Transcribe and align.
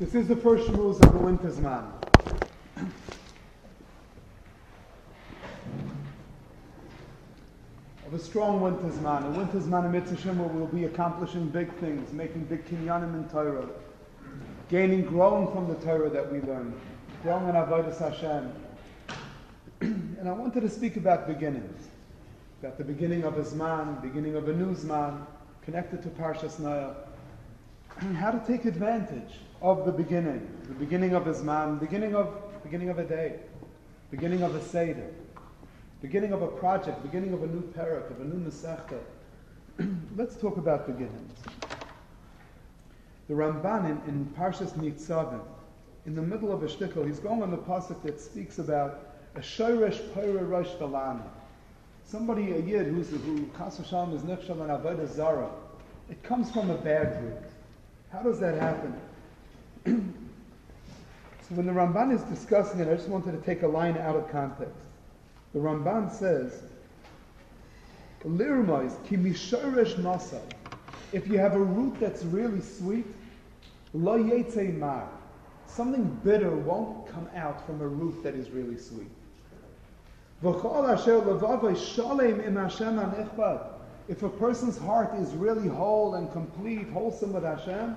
This 0.00 0.14
is 0.14 0.28
the 0.28 0.36
first 0.36 0.66
rules 0.70 0.98
of 0.98 1.12
the 1.12 1.18
winter 1.18 1.50
zman. 1.50 1.84
of 8.06 8.14
a 8.14 8.18
strong 8.18 8.62
winter 8.62 8.88
zman, 8.88 9.26
a 9.26 9.38
winter 9.38 9.58
zman 9.58 9.84
in 9.84 9.92
Mitzvah 9.92 10.32
we'll 10.32 10.66
be 10.68 10.84
accomplishing 10.84 11.48
big 11.48 11.70
things, 11.74 12.14
making 12.14 12.44
big 12.44 12.64
kinyanim 12.64 13.12
in 13.12 13.28
Torah, 13.28 13.68
gaining, 14.70 15.02
growing 15.02 15.52
from 15.52 15.68
the 15.68 15.74
Torah 15.84 16.08
that 16.08 16.32
we 16.32 16.40
learn, 16.40 16.72
growing 17.22 17.46
in 17.46 17.54
Avodah 17.54 17.98
Hashem. 17.98 18.52
and 19.82 20.26
I 20.26 20.32
wanted 20.32 20.62
to 20.62 20.70
speak 20.70 20.96
about 20.96 21.26
beginnings, 21.26 21.88
about 22.62 22.78
the 22.78 22.84
beginning 22.84 23.24
of 23.24 23.36
a 23.36 23.42
Zman, 23.42 24.00
beginning 24.00 24.34
of 24.34 24.48
a 24.48 24.54
new 24.54 24.74
Zman, 24.74 25.26
connected 25.60 26.02
to 26.04 26.08
Parshas 26.08 26.58
Noach, 26.58 26.96
and 28.00 28.16
how 28.16 28.30
to 28.30 28.40
take 28.46 28.64
advantage 28.64 29.40
of 29.62 29.84
the 29.84 29.92
beginning, 29.92 30.48
the 30.68 30.74
beginning 30.74 31.14
of 31.14 31.24
zman, 31.24 31.78
beginning 31.78 32.14
of 32.14 32.28
beginning 32.62 32.88
of 32.88 32.98
a 32.98 33.04
day, 33.04 33.34
beginning 34.10 34.42
of 34.42 34.54
a 34.54 34.62
seder, 34.62 35.10
beginning 36.00 36.32
of 36.32 36.42
a 36.42 36.46
project, 36.46 37.02
beginning 37.02 37.32
of 37.32 37.42
a 37.42 37.46
new 37.46 37.62
parak, 37.76 38.10
of 38.10 38.20
a 38.20 38.24
new 38.24 38.50
masechta. 38.50 38.98
Let's 40.16 40.36
talk 40.36 40.56
about 40.56 40.86
beginnings. 40.86 41.38
The 43.28 43.34
Ramban 43.34 43.84
in, 43.84 44.08
in 44.08 44.26
Parshas 44.36 44.72
Nitzavim, 44.72 45.40
in 46.06 46.14
the 46.14 46.22
middle 46.22 46.52
of 46.52 46.62
a 46.62 46.66
shtickle, 46.66 47.06
he's 47.06 47.20
going 47.20 47.42
on 47.42 47.50
the 47.50 47.58
pasuk 47.58 48.02
that 48.02 48.20
speaks 48.20 48.58
about 48.58 49.16
a 49.36 49.40
shoresh 49.40 50.00
poira 50.14 50.48
rosh 50.48 50.70
balana. 50.80 51.22
Somebody, 52.04 52.52
a 52.52 52.58
yid 52.58 52.86
who's 52.86 53.10
who 53.10 53.46
Kas 53.56 53.78
is 53.78 53.86
nifshal 53.86 54.62
and 54.62 54.70
avodah 54.70 55.08
zara. 55.08 55.48
It 56.08 56.22
comes 56.24 56.50
from 56.50 56.70
a 56.70 56.76
bad 56.76 57.22
root. 57.22 57.36
How 58.10 58.22
does 58.22 58.40
that 58.40 58.60
happen? 58.60 58.98
So 59.84 61.54
when 61.54 61.66
the 61.66 61.72
Ramban 61.72 62.14
is 62.14 62.22
discussing 62.22 62.80
it, 62.80 62.88
I 62.88 62.94
just 62.94 63.08
wanted 63.08 63.32
to 63.32 63.44
take 63.44 63.62
a 63.62 63.68
line 63.68 63.98
out 63.98 64.16
of 64.16 64.30
context. 64.30 64.74
The 65.52 65.58
Ramban 65.58 66.12
says, 66.12 66.62
Lirmais, 68.24 68.96
ki 69.06 69.16
mishoresh 69.16 69.96
masa. 69.96 70.40
If 71.12 71.26
you 71.26 71.38
have 71.38 71.54
a 71.54 71.60
root 71.60 71.98
that's 71.98 72.22
really 72.24 72.60
sweet, 72.60 73.06
lo 73.92 74.18
mar. 74.18 75.08
Something 75.66 76.20
bitter 76.24 76.50
won't 76.50 77.08
come 77.08 77.28
out 77.34 77.64
from 77.66 77.80
a 77.80 77.86
root 77.86 78.22
that 78.22 78.34
is 78.34 78.50
really 78.50 78.76
sweet. 78.76 79.10
If 80.42 80.64
a 84.22 84.28
person's 84.28 84.78
heart 84.78 85.14
is 85.14 85.32
really 85.34 85.68
whole 85.68 86.14
and 86.14 86.32
complete, 86.32 86.88
wholesome 86.90 87.32
with 87.32 87.44
Hashem, 87.44 87.96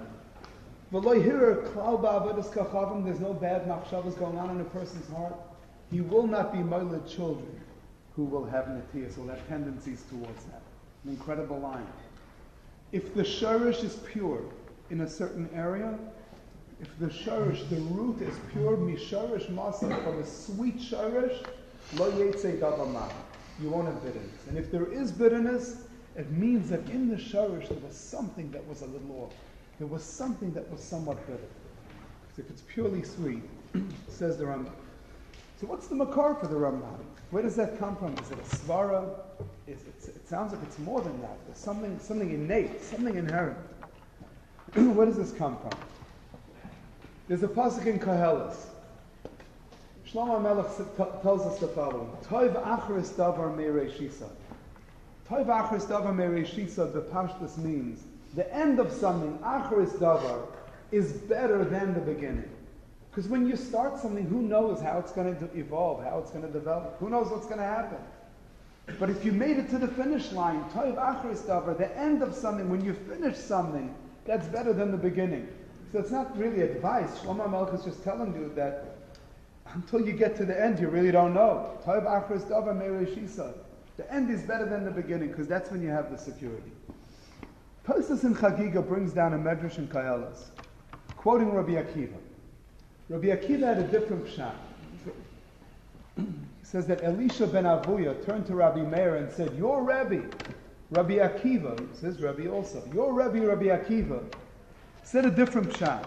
there's 3.03 3.19
no 3.19 3.33
bad 3.33 3.65
machshavas 3.65 4.17
going 4.19 4.37
on 4.37 4.51
in 4.51 4.61
a 4.61 4.65
person's 4.65 5.09
heart. 5.09 5.33
He 5.89 6.01
will 6.01 6.27
not 6.27 6.53
be 6.53 6.59
moiled 6.59 7.07
children 7.07 7.59
who 8.15 8.25
will 8.25 8.45
have 8.45 8.67
natias, 8.69 9.17
will 9.17 9.27
have 9.27 9.47
tendencies 9.47 10.03
towards 10.07 10.43
that. 10.45 10.61
An 11.03 11.09
incredible 11.09 11.59
line. 11.59 11.87
If 12.91 13.15
the 13.15 13.23
shurish 13.23 13.83
is 13.83 13.95
pure 14.05 14.43
in 14.91 15.01
a 15.01 15.09
certain 15.09 15.49
area, 15.55 15.97
if 16.79 16.99
the 16.99 17.07
shurish, 17.07 17.67
the 17.69 17.77
root 17.77 18.21
is 18.21 18.37
pure, 18.51 18.77
misharish 18.77 19.49
masa, 19.49 20.03
from 20.03 20.19
a 20.19 20.25
sweet 20.27 20.77
shurish, 20.77 21.43
lo 21.95 22.09
You 23.59 23.69
won't 23.69 23.87
have 23.87 24.03
bitterness. 24.03 24.47
And 24.47 24.59
if 24.59 24.69
there 24.69 24.85
is 24.91 25.11
bitterness, 25.11 25.85
it 26.15 26.29
means 26.29 26.69
that 26.69 26.87
in 26.89 27.09
the 27.09 27.15
shurish 27.15 27.67
there 27.69 27.79
was 27.79 27.97
something 27.97 28.51
that 28.51 28.63
was 28.67 28.83
a 28.83 28.85
little 28.85 29.23
off 29.23 29.33
there 29.79 29.87
was 29.87 30.03
something 30.03 30.51
that 30.53 30.69
was 30.71 30.81
somewhat 30.81 31.25
bitter. 31.27 31.39
Because 32.21 32.45
if 32.45 32.49
it's 32.49 32.61
purely 32.61 33.03
sweet, 33.03 33.43
says 34.07 34.37
the 34.37 34.45
Ramban. 34.45 34.71
So 35.59 35.67
what's 35.67 35.87
the 35.87 35.95
makor 35.95 36.39
for 36.39 36.47
the 36.47 36.55
Ramban? 36.55 36.99
Where 37.31 37.41
does 37.41 37.55
that 37.55 37.79
come 37.79 37.95
from? 37.95 38.13
Is 38.13 38.31
it 38.31 38.37
a 38.37 38.55
svara? 38.55 39.09
It, 39.65 39.79
it 39.87 40.27
sounds 40.27 40.53
like 40.53 40.61
it's 40.63 40.77
more 40.79 41.01
than 41.01 41.19
that. 41.21 41.37
There's 41.47 41.57
something, 41.57 41.99
something 41.99 42.31
innate, 42.31 42.83
something 42.83 43.15
inherent. 43.15 43.57
Where 44.73 45.05
does 45.05 45.17
this 45.17 45.31
come 45.31 45.57
from? 45.57 45.71
There's 47.27 47.43
a 47.43 47.47
pasuk 47.47 47.87
in 47.87 47.99
Koheles. 47.99 48.55
Shlomo 50.07 50.41
Melech 50.41 51.21
tells 51.23 51.41
us 51.41 51.59
the 51.59 51.67
following: 51.69 52.09
Toiv 52.23 52.61
achris 52.63 53.13
davar 53.13 53.55
meireshisa. 53.55 54.29
Toiv 55.27 55.47
achris 55.47 55.87
davar 55.87 56.13
meireshisa. 56.13 56.93
The 56.93 57.01
pashtus 57.01 57.57
means 57.57 58.03
the 58.35 58.51
end 58.53 58.79
of 58.79 58.91
something, 58.91 59.37
acharis 59.39 59.97
davar, 59.97 60.47
is 60.91 61.13
better 61.13 61.63
than 61.63 61.93
the 61.93 61.99
beginning. 61.99 62.49
Because 63.09 63.29
when 63.29 63.47
you 63.47 63.55
start 63.55 63.99
something, 63.99 64.25
who 64.25 64.41
knows 64.41 64.81
how 64.81 64.97
it's 64.97 65.11
going 65.11 65.35
to 65.35 65.57
evolve, 65.57 66.03
how 66.03 66.17
it's 66.19 66.31
going 66.31 66.45
to 66.45 66.51
develop? 66.51 66.97
Who 66.99 67.09
knows 67.09 67.29
what's 67.29 67.45
going 67.45 67.59
to 67.59 67.65
happen? 67.65 67.99
But 68.99 69.09
if 69.09 69.23
you 69.23 69.31
made 69.31 69.57
it 69.57 69.69
to 69.69 69.77
the 69.77 69.87
finish 69.87 70.31
line, 70.31 70.63
toiv 70.71 70.95
acharis 70.95 71.43
davar, 71.43 71.77
the 71.77 71.95
end 71.97 72.23
of 72.23 72.33
something, 72.33 72.69
when 72.69 72.83
you 72.83 72.93
finish 72.93 73.37
something, 73.37 73.93
that's 74.25 74.47
better 74.47 74.73
than 74.73 74.91
the 74.91 74.97
beginning. 74.97 75.47
So 75.91 75.99
it's 75.99 76.11
not 76.11 76.35
really 76.37 76.61
advice. 76.61 77.19
Shlomo 77.19 77.49
Melech 77.49 77.73
is 77.75 77.85
just 77.85 78.03
telling 78.03 78.33
you 78.33 78.51
that 78.55 78.97
until 79.73 80.01
you 80.05 80.13
get 80.13 80.35
to 80.37 80.45
the 80.45 80.59
end, 80.59 80.79
you 80.79 80.89
really 80.89 81.11
don't 81.11 81.33
know. 81.33 81.77
Toiv 81.85 82.05
acharis 82.05 82.43
davar 82.45 82.75
mereshisa. 82.75 83.53
The 83.97 84.11
end 84.11 84.31
is 84.31 84.41
better 84.41 84.65
than 84.65 84.85
the 84.85 84.91
beginning 84.91 85.29
because 85.29 85.47
that's 85.47 85.69
when 85.69 85.83
you 85.83 85.89
have 85.89 86.11
the 86.11 86.17
security. 86.17 86.71
Tosus 87.85 88.23
in 88.23 88.33
Chagiga 88.33 88.85
brings 88.85 89.11
down 89.11 89.33
a 89.33 89.37
medrash 89.37 89.77
in 89.77 89.87
Koheles, 89.87 90.45
quoting 91.17 91.51
Rabbi 91.51 91.73
Akiva. 91.73 92.15
Rabbi 93.09 93.27
Akiva 93.27 93.75
had 93.75 93.79
a 93.79 93.87
different 93.87 94.25
pshat. 94.25 94.53
He 96.15 96.25
says 96.61 96.87
that 96.87 97.03
Elisha 97.03 97.45
ben 97.45 97.65
Avuya 97.65 98.25
turned 98.25 98.45
to 98.47 98.55
Rabbi 98.55 98.81
Meir 98.81 99.17
and 99.17 99.29
said, 99.29 99.53
Your 99.57 99.83
Rebbe, 99.83 100.23
Rabbi 100.91 101.15
Akiva, 101.15 101.77
says 101.93 102.21
Rabbi 102.21 102.47
also, 102.47 102.81
your 102.93 103.13
Rebbe, 103.13 103.45
Rabbi 103.45 103.65
Akiva, 103.65 104.23
said 105.03 105.25
a 105.25 105.31
different 105.31 105.69
pshat. 105.69 106.05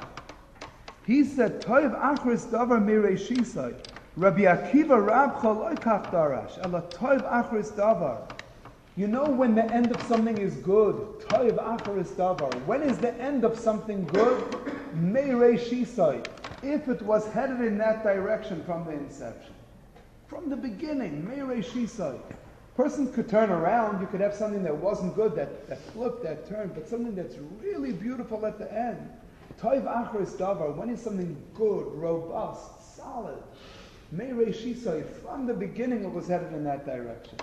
He 1.05 1.25
said, 1.25 1.61
Toiv 1.61 1.95
achris 2.01 2.47
davar 2.47 2.83
mireshisai. 2.83 3.77
Rabbi 4.17 4.43
Akiva 4.43 5.07
rab 5.07 5.37
chaloi 5.41 5.79
kach 5.79 6.11
darash. 6.11 6.59
Ela 6.65 6.83
toiv 6.89 7.23
achris 7.31 7.71
davar. 7.73 8.31
You 8.99 9.07
know 9.07 9.25
when 9.25 9.55
the 9.55 9.65
end 9.65 9.95
of 9.95 10.01
something 10.07 10.39
is 10.39 10.55
good. 10.57 10.97
Toiv 11.29 11.59
acharis 11.59 12.09
davar. 12.15 12.55
When 12.65 12.83
is 12.83 12.97
the 12.97 13.13
end 13.21 13.45
of 13.45 13.59
something 13.59 14.07
good? 14.07 14.43
Meirei 14.95 15.59
shisai. 15.59 16.27
If 16.63 16.89
it 16.89 17.03
was 17.03 17.31
headed 17.33 17.61
in 17.61 17.77
that 17.77 18.03
direction 18.03 18.65
from 18.65 18.87
the 18.87 18.93
inception. 18.93 19.53
From 20.29 20.49
the 20.49 20.57
beginning, 20.57 21.27
Meirei 21.31 21.63
shisai. 21.63 22.19
Person 22.75 23.13
could 23.13 23.29
turn 23.29 23.51
around. 23.51 24.01
You 24.01 24.07
could 24.07 24.23
have 24.23 24.35
something 24.35 24.63
that 24.63 24.75
wasn't 24.75 25.15
good, 25.15 25.35
that, 25.37 25.69
that 25.69 25.79
flipped, 25.93 26.23
that 26.23 26.49
turned, 26.49 26.75
but 26.75 26.89
something 26.89 27.15
that's 27.15 27.37
really 27.61 27.93
beautiful 27.93 28.47
at 28.47 28.59
the 28.59 28.73
end. 28.73 29.11
Toiv 29.61 29.85
acharis 29.85 30.39
davar. 30.39 30.75
When 30.75 30.89
is 30.89 31.03
something 31.03 31.37
good, 31.55 31.87
robust, 31.93 32.97
solid? 32.97 33.43
Meirei 34.15 34.55
shisai. 34.55 35.05
From 35.21 35.47
the 35.47 35.53
beginning 35.53 36.03
it 36.03 36.11
was 36.11 36.29
headed 36.29 36.55
in 36.55 36.65
that 36.65 36.87
direction. 36.87 37.37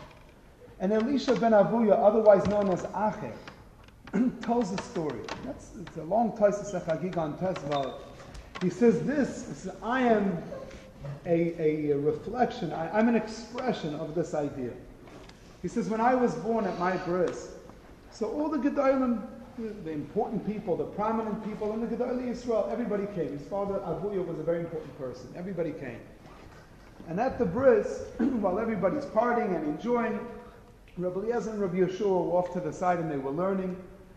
And 0.84 0.92
Elisha 0.92 1.34
ben 1.36 1.54
Avuya, 1.54 1.94
otherwise 1.98 2.46
known 2.48 2.70
as 2.70 2.84
Acher, 2.88 3.32
tells 4.42 4.74
a 4.74 4.82
story. 4.82 5.22
That's, 5.46 5.70
it's 5.80 5.96
a 5.96 6.04
long 6.04 6.34
Taisus 6.34 6.74
Chagigan 6.86 7.40
Tesval. 7.40 8.02
He 8.62 8.70
says 8.70 9.02
this, 9.04 9.48
he 9.48 9.54
says, 9.54 9.64
This, 9.64 9.76
I 9.82 10.02
am 10.02 10.44
a, 11.26 11.92
a 11.92 11.98
reflection, 11.98 12.74
I, 12.74 13.00
am 13.00 13.08
an 13.08 13.16
expression 13.16 13.96
of 13.96 14.14
this 14.14 14.34
idea. 14.34 14.72
He 15.62 15.70
says, 15.70 15.88
when 15.88 16.02
I 16.02 16.16
was 16.16 16.36
born 16.36 16.66
at 16.66 16.78
my 16.78 16.98
bris, 16.98 17.56
so 18.12 18.28
all 18.32 18.50
the 18.50 18.58
Gedolim, 18.58 19.26
the 19.58 19.92
important 19.92 20.46
people, 20.46 20.76
the 20.76 20.84
prominent 20.84 21.46
people 21.46 21.72
in 21.72 21.80
the 21.80 21.88
Gedolei 21.88 22.28
Israel, 22.28 22.68
everybody 22.70 23.06
came. 23.16 23.38
His 23.38 23.48
father 23.48 23.76
Avuya 23.76 24.26
was 24.28 24.38
a 24.38 24.44
very 24.44 24.60
important 24.60 24.98
person. 24.98 25.30
Everybody 25.38 25.72
came. 25.72 26.02
And 27.08 27.22
at 27.22 27.40
the 27.40 27.46
bris, 27.46 28.02
while 28.18 28.60
everybody's 28.60 29.06
partying 29.06 29.56
and 29.56 29.66
enjoying, 29.66 30.20
Rabbi 30.96 31.22
Eliezer 31.22 31.50
and 31.50 31.60
Rabbi 31.60 31.78
Yehoshua 31.78 32.26
were 32.26 32.38
off 32.38 32.54
to 32.54 32.60
the 32.60 32.72
side 32.72 33.00
and 33.00 33.10
they 33.10 33.18
were 33.18 33.32
learning, 33.32 33.76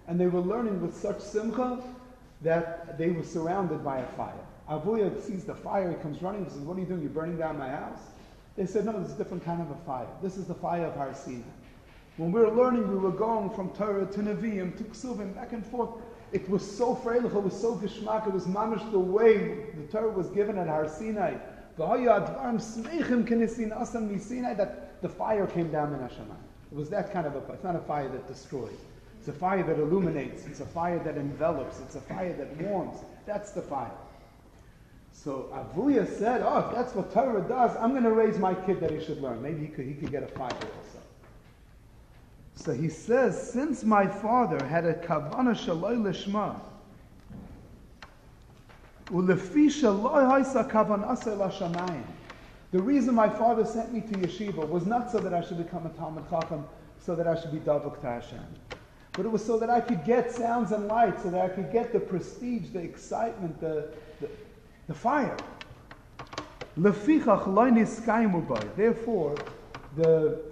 and 0.08 0.20
they 0.20 0.26
were 0.26 0.40
learning 0.40 0.82
with 0.82 0.94
such 0.94 1.20
simcha 1.20 1.82
that 2.43 2.99
they 2.99 3.11
were 3.11 3.25
surrounded 3.25 3.82
by 3.82 4.00
a 4.00 4.06
fire. 4.08 4.34
Avuya 4.69 5.23
sees 5.23 5.44
the 5.44 5.55
fire, 5.55 5.90
he 5.90 5.96
comes 5.96 6.20
running, 6.23 6.44
he 6.44 6.50
says, 6.50 6.61
What 6.61 6.76
are 6.76 6.81
you 6.81 6.87
doing? 6.87 7.00
You're 7.00 7.11
burning 7.11 7.38
down 7.38 7.56
my 7.56 7.69
house? 7.69 8.00
They 8.56 8.67
said, 8.67 8.84
No, 8.84 8.93
this 9.00 9.08
is 9.08 9.14
a 9.14 9.19
different 9.19 9.44
kind 9.44 9.62
of 9.62 9.70
a 9.70 9.76
fire. 9.87 10.06
This 10.23 10.37
is 10.37 10.46
the 10.46 10.55
fire 10.55 10.84
of 10.87 10.94
Har 10.96 11.14
Sinai. 11.14 11.43
When 12.19 12.31
we 12.32 12.40
were 12.40 12.50
learning, 12.50 12.88
we 12.90 12.96
were 12.96 13.11
going 13.11 13.50
from 13.50 13.70
Torah 13.70 14.06
to 14.06 14.19
Nevi'im 14.20 14.76
to 14.76 14.84
Ksuvim, 14.84 15.34
back 15.34 15.52
and 15.52 15.64
forth. 15.64 15.90
It 16.32 16.49
was 16.50 16.69
so 16.69 16.94
freilich, 16.94 17.34
it 17.34 17.43
was 17.43 17.58
so 17.58 17.76
geschmack, 17.76 18.26
it 18.26 18.34
was 18.34 18.46
mamish 18.46 18.90
the 18.90 18.99
way 18.99 19.67
the 19.75 19.87
Torah 19.90 20.11
was 20.11 20.28
given 20.28 20.58
at 20.58 20.67
Har 20.67 20.88
Sinai. 20.88 21.37
That 24.55 25.02
the 25.02 25.08
fire 25.08 25.46
came 25.46 25.70
down 25.70 25.93
in 25.93 26.00
Hashemayim. 26.00 26.45
It 26.72 26.76
was 26.76 26.88
that 26.90 27.12
kind 27.12 27.26
of 27.26 27.36
a, 27.36 27.52
it's 27.52 27.64
not 27.64 27.76
a 27.76 27.80
fire 27.80 28.08
that 28.08 28.26
destroys. 28.26 28.78
It's 29.18 29.28
a 29.28 29.32
fire 29.32 29.62
that 29.62 29.78
illuminates. 29.78 30.46
It's 30.46 30.60
a 30.60 30.66
fire 30.66 30.98
that 31.00 31.16
envelops. 31.16 31.80
It's 31.80 31.96
a 31.96 32.00
fire 32.00 32.32
that 32.34 32.56
warms. 32.58 32.98
That's 33.26 33.52
the 33.52 33.62
fire. 33.62 33.90
So 35.12 35.48
Avuya 35.52 36.06
said, 36.06 36.42
oh, 36.44 36.68
if 36.68 36.74
that's 36.74 36.94
what 36.94 37.12
Torah 37.12 37.42
does, 37.48 37.74
I'm 37.76 37.90
going 37.90 38.04
to 38.04 38.12
raise 38.12 38.38
my 38.38 38.54
kid 38.54 38.80
that 38.80 38.90
he 38.90 39.02
should 39.02 39.20
learn. 39.20 39.42
Maybe 39.42 39.62
he 39.62 39.68
could, 39.68 39.86
he 39.86 39.94
could 39.94 40.10
get 40.10 40.22
a 40.22 40.28
five 40.28 40.52
also. 40.52 40.98
So 42.54 42.72
he 42.72 42.88
says, 42.88 43.50
since 43.52 43.82
my 43.82 44.06
father 44.06 44.64
had 44.64 44.84
a 44.84 44.94
kavana 44.94 45.54
shaloi 45.54 45.96
lishma, 46.00 46.60
ulefi 49.06 49.66
shaloi 49.66 50.44
haisa 50.44 50.70
kavanase 50.70 51.36
lashamayim. 51.36 52.04
The 52.72 52.82
reason 52.82 53.14
my 53.14 53.28
father 53.28 53.64
sent 53.64 53.92
me 53.92 54.00
to 54.00 54.14
yeshiva 54.14 54.68
was 54.68 54.86
not 54.86 55.10
so 55.10 55.18
that 55.18 55.32
I 55.32 55.40
should 55.40 55.58
become 55.58 55.86
a 55.86 55.90
Talmud 55.90 56.28
Chacham, 56.28 56.64
so 56.98 57.14
that 57.14 57.26
I 57.26 57.40
should 57.40 57.52
be 57.52 57.58
Davuk 57.58 58.00
to 58.00 58.06
Hashem. 58.06 58.44
But 59.12 59.24
it 59.24 59.30
was 59.30 59.44
so 59.44 59.58
that 59.58 59.70
I 59.70 59.80
could 59.80 60.04
get 60.04 60.32
sounds 60.32 60.72
and 60.72 60.88
lights, 60.88 61.22
so 61.22 61.30
that 61.30 61.40
I 61.40 61.48
could 61.48 61.72
get 61.72 61.92
the 61.92 62.00
prestige, 62.00 62.70
the 62.70 62.80
excitement, 62.80 63.60
the, 63.60 63.94
the, 64.20 64.28
the 64.88 64.94
fire. 64.94 65.36
Therefore, 66.76 67.36
the, 69.96 70.42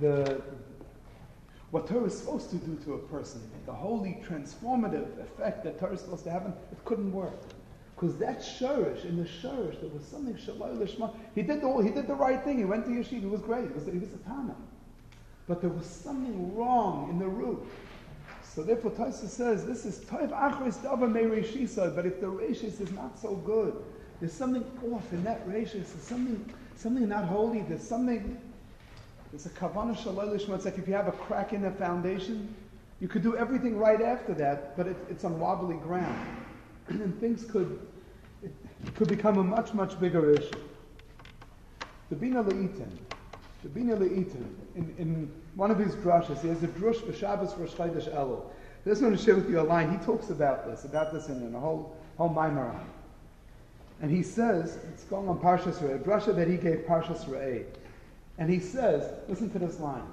the, 0.00 0.42
what 1.70 1.86
Torah 1.86 2.04
is 2.04 2.18
supposed 2.18 2.50
to 2.50 2.56
do 2.56 2.76
to 2.84 2.94
a 2.94 2.98
person, 2.98 3.40
the 3.66 3.72
holy 3.72 4.20
transformative 4.26 5.20
effect 5.20 5.62
that 5.64 5.78
Torah 5.78 5.92
is 5.92 6.00
supposed 6.00 6.24
to 6.24 6.30
have, 6.30 6.46
it 6.46 6.84
couldn't 6.84 7.12
work. 7.12 7.38
Because 8.00 8.16
that 8.16 8.38
shurish, 8.38 9.04
in 9.04 9.18
the 9.18 9.24
shurish, 9.24 9.78
there 9.78 9.90
was 9.90 10.02
something 10.06 10.32
shalai 10.34 10.74
lishma. 10.74 11.14
He 11.34 11.42
did 11.42 11.60
the 11.60 11.80
he 11.80 11.90
did 11.90 12.06
the 12.06 12.14
right 12.14 12.42
thing. 12.42 12.56
He 12.56 12.64
went 12.64 12.86
to 12.86 12.90
yeshiva. 12.90 13.20
He 13.20 13.26
was 13.26 13.42
great. 13.42 13.68
He 13.68 13.74
was, 13.74 13.84
he 13.84 13.98
was 13.98 14.14
a 14.14 14.18
tana. 14.26 14.56
But 15.46 15.60
there 15.60 15.68
was 15.68 15.84
something 15.84 16.56
wrong 16.56 17.10
in 17.10 17.18
the 17.18 17.26
root. 17.26 17.62
So 18.42 18.62
therefore, 18.62 18.92
Taisa 18.92 19.28
says 19.28 19.66
this 19.66 19.84
is 19.84 19.98
toiv 19.98 20.30
achris 20.30 20.78
dava 20.78 21.12
me 21.12 21.94
But 21.94 22.06
if 22.06 22.22
the 22.22 22.26
reshis 22.26 22.80
is 22.80 22.90
not 22.92 23.18
so 23.18 23.34
good, 23.34 23.76
there's 24.18 24.32
something 24.32 24.64
off 24.90 25.12
in 25.12 25.22
that 25.24 25.46
reshis. 25.46 25.72
There's 25.72 26.02
something 26.02 26.54
something 26.76 27.06
not 27.06 27.26
holy. 27.26 27.60
There's 27.68 27.86
something. 27.86 28.40
There's 29.30 29.44
a 29.44 29.50
kavanah 29.50 29.94
shalai 29.94 30.38
lishma. 30.38 30.54
It's 30.54 30.64
like 30.64 30.78
if 30.78 30.88
you 30.88 30.94
have 30.94 31.08
a 31.08 31.12
crack 31.12 31.52
in 31.52 31.60
the 31.60 31.70
foundation, 31.72 32.54
you 32.98 33.08
could 33.08 33.22
do 33.22 33.36
everything 33.36 33.76
right 33.76 34.00
after 34.00 34.32
that, 34.36 34.74
but 34.74 34.86
it, 34.86 34.96
it's 35.10 35.24
on 35.24 35.38
wobbly 35.38 35.76
ground, 35.76 36.18
and 36.88 37.20
things 37.20 37.44
could 37.44 37.78
it 38.42 38.94
could 38.94 39.08
become 39.08 39.38
a 39.38 39.44
much, 39.44 39.74
much 39.74 39.98
bigger 40.00 40.32
issue. 40.32 40.50
The 42.10 42.16
Binah 42.16 42.44
La'Itim, 42.44 42.90
the 43.62 43.68
Binah 43.68 43.98
La'Itim, 43.98 44.46
in, 44.74 44.94
in 44.98 45.32
one 45.54 45.70
of 45.70 45.78
his 45.78 45.94
drushes, 45.96 46.40
he 46.40 46.48
has 46.48 46.62
a 46.62 46.68
drush 46.68 47.04
for 47.04 47.12
Shabbos 47.12 47.52
for 47.52 47.66
Shchaydish 47.66 48.12
Elul. 48.14 48.42
I 48.84 48.88
just 48.88 49.02
want 49.02 49.16
to 49.16 49.22
share 49.22 49.34
with 49.34 49.48
you 49.50 49.60
a 49.60 49.62
line. 49.62 49.90
He 49.90 50.04
talks 50.04 50.30
about 50.30 50.66
this, 50.66 50.84
about 50.84 51.12
this 51.12 51.28
in, 51.28 51.46
in 51.46 51.54
a 51.54 51.60
whole, 51.60 51.94
whole 52.16 52.30
Maimaran. 52.30 52.80
And 54.00 54.10
he 54.10 54.22
says, 54.22 54.78
it's 54.92 55.04
going 55.04 55.28
on 55.28 55.38
Parshas 55.38 55.78
Re'eh, 55.78 56.28
a 56.28 56.32
that 56.32 56.48
he 56.48 56.56
gave 56.56 56.86
Parshas 56.86 57.26
Re'eh. 57.26 57.66
And 58.38 58.48
he 58.48 58.58
says, 58.58 59.12
listen 59.28 59.50
to 59.50 59.58
this 59.58 59.78
line. 59.78 60.06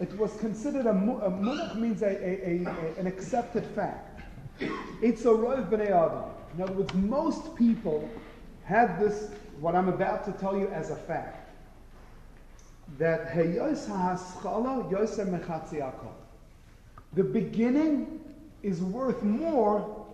It 0.00 0.18
was 0.18 0.36
considered 0.38 0.86
a, 0.86 0.90
a 0.90 1.30
munach 1.30 1.76
means 1.76 2.02
a, 2.02 2.06
a, 2.06 2.64
a, 2.64 2.98
an 2.98 3.06
accepted 3.06 3.66
fact. 3.66 4.13
It's 4.60 5.24
a 5.24 5.28
rov 5.28 5.70
b'nei 5.70 5.90
adam. 5.90 6.30
In 6.54 6.62
other 6.62 6.72
words, 6.72 6.94
most 6.94 7.54
people 7.56 8.08
have 8.64 9.00
this, 9.00 9.30
what 9.60 9.74
I'm 9.74 9.88
about 9.88 10.24
to 10.26 10.32
tell 10.32 10.56
you 10.56 10.68
as 10.68 10.90
a 10.90 10.96
fact. 10.96 11.50
That 12.98 13.32
heyos 13.32 13.88
ha'aschala 13.88 14.90
yoser 14.90 15.26
mechatzi 15.26 15.84
The 17.14 17.24
beginning 17.24 18.20
is 18.62 18.80
worth 18.80 19.22
more 19.22 20.06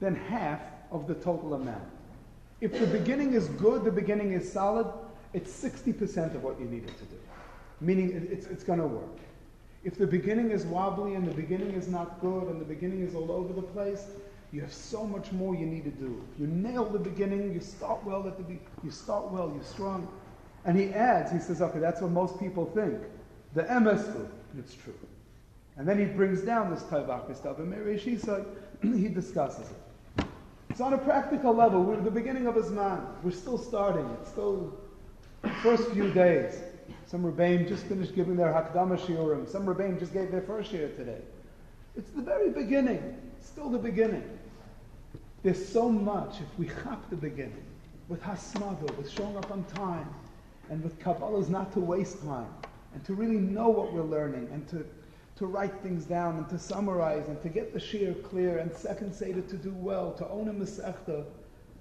than 0.00 0.14
half 0.14 0.60
of 0.90 1.06
the 1.06 1.14
total 1.14 1.54
amount. 1.54 1.88
If 2.60 2.78
the 2.78 2.86
beginning 2.86 3.34
is 3.34 3.48
good, 3.48 3.84
the 3.84 3.92
beginning 3.92 4.32
is 4.32 4.50
solid, 4.50 4.86
it's 5.32 5.50
60% 5.50 6.34
of 6.34 6.42
what 6.42 6.58
you 6.60 6.66
needed 6.66 6.96
to 6.98 7.04
do. 7.04 7.16
Meaning 7.80 8.28
it's, 8.30 8.46
it's 8.46 8.64
going 8.64 8.80
to 8.80 8.86
work. 8.86 9.18
If 9.82 9.96
the 9.96 10.06
beginning 10.06 10.50
is 10.50 10.66
wobbly 10.66 11.14
and 11.14 11.26
the 11.26 11.34
beginning 11.34 11.72
is 11.72 11.88
not 11.88 12.20
good 12.20 12.48
and 12.48 12.60
the 12.60 12.64
beginning 12.64 13.00
is 13.00 13.14
all 13.14 13.32
over 13.32 13.52
the 13.52 13.62
place, 13.62 14.08
you 14.52 14.60
have 14.60 14.72
so 14.72 15.06
much 15.06 15.32
more 15.32 15.54
you 15.54 15.64
need 15.64 15.84
to 15.84 15.90
do. 15.90 16.22
You 16.38 16.48
nail 16.48 16.84
the 16.84 16.98
beginning, 16.98 17.52
you 17.52 17.60
start 17.60 18.04
well 18.04 18.26
at 18.26 18.36
the 18.36 18.42
be- 18.42 18.60
you 18.82 18.90
start 18.90 19.30
well, 19.30 19.50
you're 19.54 19.64
strong. 19.64 20.08
And 20.64 20.76
he 20.78 20.92
adds, 20.92 21.32
he 21.32 21.38
says, 21.38 21.62
okay, 21.62 21.78
that's 21.78 22.00
what 22.00 22.10
most 22.10 22.38
people 22.38 22.66
think. 22.66 23.00
The 23.54 23.62
MSU, 23.64 24.28
it's 24.58 24.74
true. 24.74 24.98
And 25.76 25.88
then 25.88 25.98
he 25.98 26.04
brings 26.04 26.42
down 26.42 26.70
this 26.70 26.82
Taivak 26.82 27.34
stuff, 27.36 27.58
and 27.58 27.70
Mary 27.70 27.98
Shisa, 27.98 28.44
he 28.82 29.08
discusses 29.08 29.70
it. 29.70 30.26
It's 30.68 30.80
on 30.80 30.92
a 30.92 30.98
practical 30.98 31.54
level. 31.54 31.82
We're 31.82 31.94
at 31.94 32.04
the 32.04 32.10
beginning 32.10 32.46
of 32.46 32.54
zman. 32.54 33.04
We're 33.22 33.30
still 33.30 33.58
starting. 33.58 34.08
It's 34.20 34.30
still 34.30 34.78
first 35.62 35.90
few 35.90 36.12
days. 36.12 36.60
Some 37.10 37.24
Rebbeim 37.24 37.66
just 37.66 37.86
finished 37.86 38.14
giving 38.14 38.36
their 38.36 38.52
Hakdama 38.52 38.96
Shiurim. 38.96 39.48
Some 39.48 39.66
Rebbeim 39.66 39.98
just 39.98 40.12
gave 40.12 40.30
their 40.30 40.42
first 40.42 40.70
year 40.70 40.90
today. 40.90 41.18
It's 41.96 42.10
the 42.10 42.22
very 42.22 42.50
beginning. 42.50 43.16
Still 43.40 43.68
the 43.68 43.78
beginning. 43.78 44.22
There's 45.42 45.68
so 45.68 45.88
much 45.88 46.36
if 46.40 46.56
we 46.56 46.66
chap 46.68 47.10
the 47.10 47.16
beginning 47.16 47.64
with 48.08 48.22
hasmada, 48.22 48.96
with 48.96 49.10
showing 49.10 49.36
up 49.36 49.50
on 49.50 49.64
time, 49.64 50.08
and 50.70 50.84
with 50.84 51.00
Kabbalah's 51.00 51.48
not 51.48 51.72
to 51.72 51.80
waste 51.80 52.22
time, 52.22 52.46
and 52.94 53.04
to 53.06 53.14
really 53.14 53.40
know 53.40 53.70
what 53.70 53.92
we're 53.92 54.02
learning, 54.02 54.48
and 54.52 54.68
to, 54.68 54.86
to 55.34 55.46
write 55.46 55.74
things 55.82 56.04
down, 56.04 56.36
and 56.36 56.48
to 56.48 56.60
summarize, 56.60 57.26
and 57.26 57.42
to 57.42 57.48
get 57.48 57.72
the 57.74 57.80
shir 57.80 58.14
clear, 58.22 58.58
and 58.58 58.72
second 58.72 59.12
Seder 59.12 59.40
to 59.40 59.56
do 59.56 59.72
well, 59.74 60.12
to 60.12 60.28
own 60.28 60.46
a 60.46 60.52
Masechta 60.52 61.24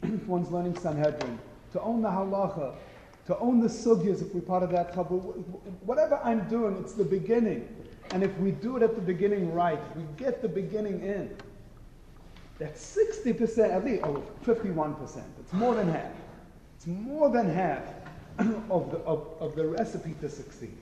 if 0.02 0.24
one's 0.28 0.50
learning 0.50 0.76
Sanhedrin, 0.80 1.38
to 1.74 1.82
own 1.82 2.02
the 2.02 2.10
halacha, 2.10 2.74
to 3.30 3.38
own 3.38 3.60
the 3.60 3.68
sugyas 3.68 4.24
if 4.24 4.34
we're 4.34 4.42
part 4.42 4.64
of 4.64 4.72
that 4.72 4.92
trouble. 4.92 5.20
Whatever 5.86 6.20
I'm 6.24 6.50
doing, 6.50 6.76
it's 6.78 6.94
the 6.94 7.04
beginning. 7.04 7.70
And 8.10 8.24
if 8.24 8.36
we 8.40 8.50
do 8.50 8.76
it 8.76 8.82
at 8.82 8.96
the 8.96 9.02
beginning 9.02 9.54
right, 9.54 9.80
we 9.96 10.02
get 10.18 10.42
the 10.42 10.50
beginning 10.50 11.04
in, 11.04 11.38
that's 12.58 12.98
60%, 12.98 13.70
at 13.70 13.86
least, 13.86 14.02
oh, 14.04 14.24
51%. 14.44 15.22
It's 15.40 15.54
more 15.54 15.76
than 15.76 15.90
half. 15.90 16.12
It's 16.76 16.88
more 16.88 17.30
than 17.30 17.48
half 17.48 17.84
of 18.72 18.90
the, 18.90 18.98
of, 19.06 19.28
of 19.40 19.56
the 19.56 19.68
recipe 19.68 20.16
to 20.22 20.28
succeed. 20.28 20.76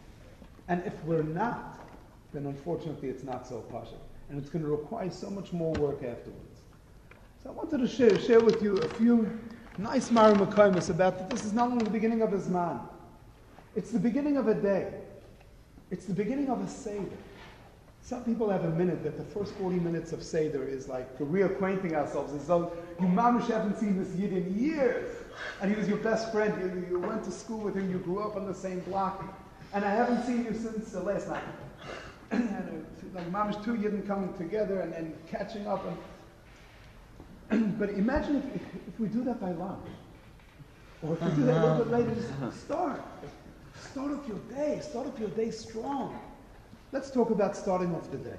And 0.69 0.81
if 0.85 0.94
we're 1.03 1.23
not, 1.23 1.85
then 2.31 2.45
unfortunately 2.45 3.09
it's 3.09 3.25
not 3.25 3.45
so 3.45 3.59
partial. 3.59 3.99
And 4.29 4.39
it's 4.39 4.49
going 4.49 4.63
to 4.63 4.71
require 4.71 5.11
so 5.11 5.29
much 5.29 5.51
more 5.51 5.73
work 5.73 5.97
afterwards. 5.97 6.61
So 7.44 7.49
I 7.49 7.51
wanted 7.51 7.80
to 7.80 7.87
share, 7.89 8.18
share 8.21 8.39
with 8.39 8.63
you 8.63 8.77
a 8.77 8.87
few 8.87 9.37
nice 9.77 10.09
Marimukaimus 10.09 10.89
about 10.89 11.17
that 11.17 11.29
this 11.29 11.45
is 11.45 11.53
not 11.53 11.71
only 11.71 11.85
the 11.85 11.91
beginning 11.91 12.21
of 12.21 12.31
zman, 12.31 12.79
it's 13.75 13.91
the 13.91 13.99
beginning 13.99 14.37
of 14.37 14.47
a 14.47 14.55
day. 14.55 14.91
It's 15.91 16.05
the 16.05 16.13
beginning 16.13 16.49
of 16.49 16.61
a 16.61 16.67
Seder. 16.67 17.05
Some 18.01 18.23
people 18.23 18.49
have 18.49 18.63
a 18.63 18.69
minute 18.69 19.03
that 19.03 19.17
the 19.17 19.23
first 19.23 19.53
40 19.55 19.79
minutes 19.79 20.13
of 20.13 20.23
Seder 20.23 20.65
is 20.65 20.87
like 20.87 21.17
for 21.17 21.25
reacquainting 21.25 21.93
ourselves 21.93 22.33
as 22.33 22.47
though 22.47 22.71
you 22.99 23.07
mamish 23.07 23.47
haven't 23.47 23.77
seen 23.77 24.01
this 24.01 24.15
Yid 24.15 24.33
in 24.33 24.57
years. 24.57 25.15
And 25.61 25.69
he 25.69 25.77
was 25.77 25.87
your 25.87 25.97
best 25.97 26.31
friend. 26.31 26.53
You, 26.59 26.97
you 26.97 26.99
went 26.99 27.23
to 27.25 27.31
school 27.31 27.59
with 27.59 27.75
him. 27.75 27.91
You 27.91 27.99
grew 27.99 28.19
up 28.19 28.35
on 28.35 28.47
the 28.47 28.53
same 28.53 28.79
block. 28.81 29.23
And 29.73 29.83
I 29.83 29.91
haven't 29.91 30.25
seen 30.25 30.45
you 30.45 30.53
since 30.53 30.91
the 30.91 31.01
last 31.01 31.27
night. 31.27 31.43
and, 32.31 32.49
uh, 32.49 33.05
like 33.13 33.31
mamish 33.31 33.63
two 33.63 33.73
Yidden 33.73 34.07
coming 34.07 34.33
together 34.37 34.81
and, 34.81 34.93
then 34.93 35.13
catching 35.29 35.67
up. 35.67 35.85
And 35.85 35.97
but 37.80 37.89
imagine 37.92 38.37
if, 38.37 38.61
if, 38.87 38.99
we 38.99 39.07
do 39.07 39.23
that 39.23 39.39
by 39.39 39.51
lunch. 39.51 39.87
Or 41.01 41.13
if 41.13 41.21
we 41.21 41.30
do 41.31 41.44
that 41.44 41.57
a 41.57 41.61
little 41.61 41.85
bit 41.85 41.92
later, 41.92 42.16
just 42.16 42.66
start. 42.66 43.01
Start 43.80 44.11
off 44.11 44.27
your 44.27 44.39
day. 44.49 44.80
Start 44.81 45.07
off 45.07 45.19
your 45.19 45.30
day 45.30 45.51
strong. 45.51 46.19
Let's 46.92 47.09
talk 47.09 47.30
about 47.30 47.56
starting 47.56 47.95
off 47.95 48.09
the 48.11 48.18
day. 48.18 48.37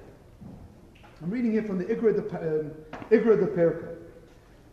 I'm 1.23 1.31
reading 1.31 1.53
here 1.53 1.62
from 1.62 1.79
the 1.79 1.85
Igra 1.85 2.15
de, 2.15 2.61
um, 2.61 2.71
Igra 3.11 3.38
de 3.41 3.47
Perka, 3.47 3.97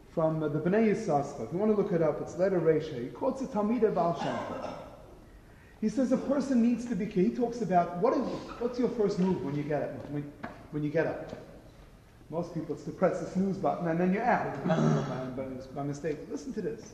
from 0.09 0.43
uh, 0.43 0.47
the 0.49 0.59
Bnei 0.59 0.93
Yissaschar. 0.93 1.45
If 1.47 1.53
you 1.53 1.57
want 1.57 1.75
to 1.75 1.81
look 1.81 1.91
it 1.91 2.01
up, 2.01 2.21
it's 2.21 2.37
letter 2.37 2.59
Resha. 2.59 3.01
He 3.01 3.07
quotes 3.07 3.41
a 3.41 3.47
Talmidei 3.47 3.93
Baal 3.93 4.19
He 5.81 5.89
says 5.89 6.11
a 6.11 6.17
person 6.17 6.61
needs 6.61 6.85
to 6.85 6.95
be. 6.95 7.05
He 7.05 7.29
talks 7.29 7.61
about 7.61 7.97
what 7.97 8.13
is 8.13 8.25
what's 8.59 8.79
your 8.79 8.89
first 8.89 9.17
move 9.17 9.43
when 9.43 9.55
you 9.55 9.63
get 9.63 9.81
up 9.81 10.09
when, 10.11 10.31
when 10.71 10.83
you 10.83 10.89
get 10.89 11.07
up. 11.07 11.31
Most 12.29 12.53
people, 12.53 12.75
to 12.75 12.91
press 12.91 13.19
the 13.19 13.29
snooze 13.29 13.57
button 13.57 13.87
and 13.87 13.99
then 13.99 14.13
you're 14.13 14.23
out 14.23 14.67
by, 15.75 15.83
mistake. 15.83 16.17
Listen 16.29 16.53
to 16.53 16.61
this. 16.61 16.93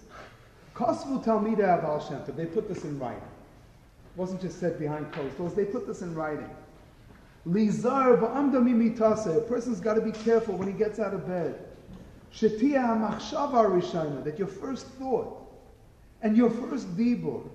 Kosvu 0.76 1.24
Talmidei 1.24 1.82
Baal 1.82 2.00
Shem 2.00 2.22
They 2.36 2.46
put 2.46 2.68
this 2.68 2.84
in 2.84 3.00
writing. 3.00 3.22
It 3.22 4.18
wasn't 4.18 4.42
just 4.42 4.60
said 4.60 4.78
behind 4.78 5.12
closed 5.14 5.38
doors. 5.38 5.54
They 5.54 5.66
put 5.66 5.88
this 5.88 6.02
in 6.02 6.14
writing. 6.16 6.50
Lizar 7.48 8.20
ba'amda 8.20 8.62
mimitase. 8.62 9.38
A 9.38 9.42
person's 9.42 9.80
got 9.80 9.94
to 9.94 10.02
be 10.02 10.12
careful 10.12 10.56
when 10.56 10.68
he 10.68 10.74
gets 10.74 11.00
out 11.00 11.14
of 11.14 11.26
bed. 11.28 11.66
Shetia 12.34 12.82
ha'machshava 12.82 13.70
rishayna. 13.70 14.24
That 14.24 14.38
your 14.38 14.48
first 14.48 14.88
thought 15.00 15.38
and 16.22 16.36
your 16.36 16.50
first 16.50 16.96
dibur 16.98 17.48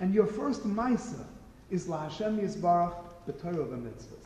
and 0.00 0.12
your 0.12 0.26
first 0.26 0.64
maisa 0.66 1.24
is 1.70 1.88
la 1.88 2.08
Hashem 2.08 2.38
yisbarach 2.38 2.94
the 3.26 3.32
Torah 3.32 3.60
of 3.60 3.70
the 3.70 3.76
mitzvahs. 3.76 4.19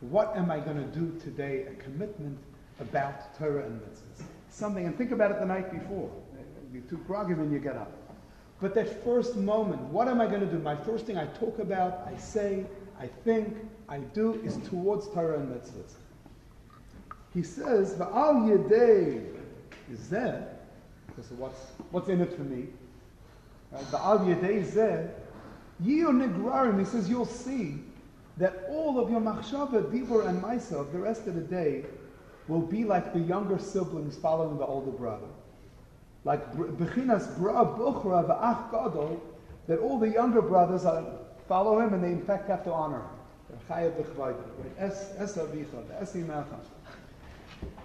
What 0.00 0.36
am 0.36 0.50
I 0.50 0.60
going 0.60 0.76
to 0.76 0.98
do 0.98 1.18
today? 1.20 1.66
A 1.70 1.74
commitment 1.82 2.38
about 2.80 3.36
Torah 3.38 3.64
and 3.64 3.80
mitzvahs. 3.80 4.26
something, 4.50 4.86
and 4.86 4.96
think 4.96 5.10
about 5.10 5.30
it 5.30 5.40
the 5.40 5.46
night 5.46 5.72
before. 5.72 6.10
You're 6.72 6.82
too 6.82 6.98
groggy 7.06 7.34
when 7.34 7.50
you 7.50 7.58
get 7.58 7.76
up. 7.76 7.92
But 8.60 8.74
that 8.74 9.02
first 9.04 9.36
moment, 9.36 9.80
what 9.82 10.08
am 10.08 10.20
I 10.20 10.26
going 10.26 10.40
to 10.40 10.46
do? 10.46 10.58
My 10.58 10.76
first 10.76 11.06
thing 11.06 11.16
I 11.16 11.26
talk 11.26 11.58
about, 11.58 12.06
I 12.06 12.16
say, 12.18 12.64
I 12.98 13.06
think, 13.06 13.56
I 13.88 13.98
do, 13.98 14.40
is 14.44 14.56
towards 14.68 15.08
Torah 15.08 15.40
and 15.40 15.48
mitzvahs. 15.54 15.92
He 17.32 17.42
says, 17.42 17.94
Va'al 17.94 18.48
yedei 18.48 19.36
there, 20.10 20.56
because 21.06 21.30
what's, 21.32 21.60
what's 21.90 22.08
in 22.08 22.20
it 22.20 22.32
for 22.34 22.42
me? 22.42 22.68
Va'al 23.74 24.20
yedei 24.26 24.64
zeh, 24.64 25.10
yiyu 25.82 26.08
negrarim, 26.08 26.78
he 26.78 26.84
says, 26.84 27.08
you'll 27.08 27.26
see 27.26 27.78
that 28.36 28.66
all 28.68 28.98
of 28.98 29.10
your 29.10 29.20
machshava, 29.20 29.82
dibur, 29.90 30.28
and 30.28 30.42
maisa 30.42 30.72
of 30.72 30.92
the 30.92 30.98
rest 30.98 31.26
of 31.26 31.34
the 31.34 31.40
day 31.40 31.84
will 32.48 32.60
be 32.60 32.84
like 32.84 33.12
the 33.12 33.20
younger 33.20 33.58
siblings 33.58 34.16
following 34.16 34.58
the 34.58 34.66
older 34.66 34.90
brother. 34.90 35.26
Like 36.24 36.54
bechinas 36.54 37.36
bra 37.38 37.64
buchra 37.64 38.26
v'ach 38.26 38.70
gadol, 38.70 39.22
that 39.66 39.78
all 39.78 39.98
the 39.98 40.08
younger 40.08 40.42
brothers 40.42 40.84
are, 40.84 41.04
follow 41.48 41.80
him 41.80 41.94
and 41.94 42.04
they 42.04 42.12
in 42.12 42.22
fact 42.22 42.48
have 42.48 42.64
to 42.64 42.72
honor 42.72 42.98
him. 42.98 43.16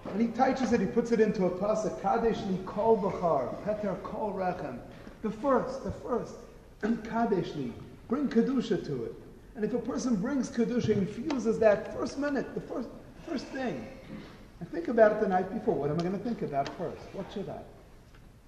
And 0.05 0.21
he 0.21 0.27
teaches 0.27 0.73
it, 0.73 0.81
he 0.81 0.87
puts 0.87 1.11
it 1.11 1.19
into 1.19 1.45
a 1.45 1.51
pasuk, 1.51 2.01
Kadesh 2.01 2.41
li 2.47 2.59
kol 2.65 2.97
b'char, 2.97 3.55
Peter 3.63 3.95
kol 4.03 4.33
rechem. 4.33 4.79
The 5.21 5.29
first, 5.29 5.83
the 5.83 5.91
first, 5.91 6.33
Kadesh 6.81 7.55
li, 7.55 7.71
bring 8.09 8.27
Kedusha 8.27 8.83
to 8.85 9.05
it. 9.05 9.15
And 9.55 9.65
if 9.65 9.73
a 9.73 9.79
person 9.79 10.15
brings 10.15 10.49
Kedusha, 10.49 10.89
infuses 10.89 11.59
that 11.59 11.93
first 11.93 12.17
minute, 12.17 12.53
the 12.55 12.61
first, 12.61 12.89
first 13.27 13.45
thing, 13.47 13.85
and 14.59 14.69
think 14.69 14.87
about 14.87 15.11
it 15.11 15.21
the 15.21 15.27
night 15.27 15.51
before. 15.53 15.75
What 15.75 15.89
am 15.89 15.99
I 15.99 16.03
going 16.03 16.17
to 16.17 16.23
think 16.23 16.41
about 16.41 16.69
first? 16.77 17.01
What 17.13 17.25
should 17.33 17.49
I? 17.49 17.59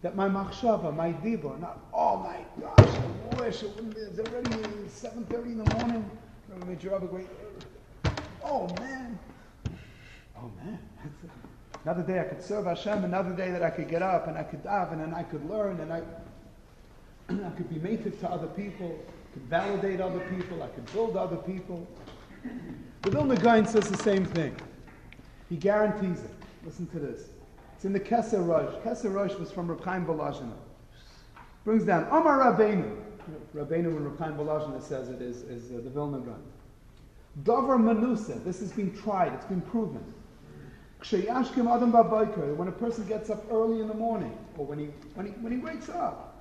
That 0.02 0.16
my 0.16 0.30
machshava, 0.30 0.96
my 0.96 1.12
dibur, 1.12 1.60
not, 1.60 1.80
oh 1.94 2.18
my 2.18 2.38
gosh, 2.62 3.00
I 3.32 3.42
wish 3.42 3.64
it 3.64 3.76
wouldn't 3.76 3.96
be, 3.96 4.02
it's 4.02 4.20
already 4.20 4.50
7.30 4.50 5.46
in 5.46 5.58
the 5.64 5.76
morning. 5.76 6.10
Made 6.68 6.84
your 6.84 6.94
other 6.94 7.08
great, 7.08 7.28
oh 8.44 8.68
man. 8.80 9.18
Oh 10.38 10.52
man. 10.64 10.78
Another 11.84 12.04
day 12.04 12.20
I 12.20 12.24
could 12.24 12.42
serve 12.42 12.66
Hashem, 12.66 13.04
another 13.04 13.34
day 13.34 13.52
that 13.52 13.64
I 13.64 13.70
could 13.70 13.90
get 13.90 14.02
up 14.02 14.28
and 14.28 14.38
I 14.38 14.44
could 14.44 14.64
daven 14.64 15.04
and 15.04 15.14
I 15.14 15.24
could 15.24 15.50
learn 15.50 15.80
and 15.80 15.92
I, 15.92 16.02
I 17.30 17.50
could 17.58 17.70
be 17.70 17.80
mated 17.80 18.20
to 18.22 18.30
other 18.30 18.48
people, 18.48 19.04
could 19.34 19.44
validate 19.44 20.00
other 20.00 20.20
people, 20.22 20.64
I 20.64 20.68
could 20.68 20.92
build 20.94 21.18
other 21.18 21.38
people. 21.38 21.88
The 23.02 23.10
Vilna 23.12 23.36
Gaon 23.36 23.66
says 23.66 23.90
the 23.90 23.98
same 23.98 24.26
thing. 24.26 24.56
He 25.50 25.58
guarantees 25.58 26.24
it. 26.24 26.32
Listen 26.64 26.88
to 26.88 27.00
this. 27.00 27.30
It's 27.76 27.86
in 27.86 27.94
the 27.94 28.00
Keser 28.00 28.46
Rosh. 28.48 28.74
Keser 28.86 29.14
Rosh 29.14 29.34
was 29.34 29.52
from 29.52 29.68
Reb 29.70 29.84
Chaim 29.84 30.06
Volozhiner. 30.06 30.54
Brings 31.66 31.84
down 31.84 32.08
Omar 32.12 32.40
Rabbeinu. 32.40 32.96
Rabbeinu 33.56 33.94
when 33.94 34.06
Reb 34.06 34.20
Chaim 34.20 34.36
Volozhiner 34.36 34.82
says 34.82 35.10
it 35.10 35.22
is, 35.22 35.42
is 35.44 35.72
uh, 35.72 35.82
the 35.84 35.90
Vilna 35.90 36.20
Gaon. 36.20 36.42
Dover 37.44 37.78
Manusa. 37.78 38.44
This 38.44 38.60
has 38.60 38.72
been 38.72 38.96
tried. 38.96 39.34
It's 39.34 39.46
been 39.46 39.62
proven. 39.62 40.04
When 41.10 42.68
a 42.68 42.72
person 42.72 43.06
gets 43.08 43.30
up 43.30 43.44
early 43.52 43.82
in 43.82 43.88
the 43.90 43.94
morning, 43.94 44.38
or 44.58 44.66
when 44.66 44.80
he, 44.80 44.86
when 45.16 45.26
he, 45.26 45.32
when 45.34 45.52
he 45.52 45.58
wakes 45.58 45.90
up. 45.90 46.33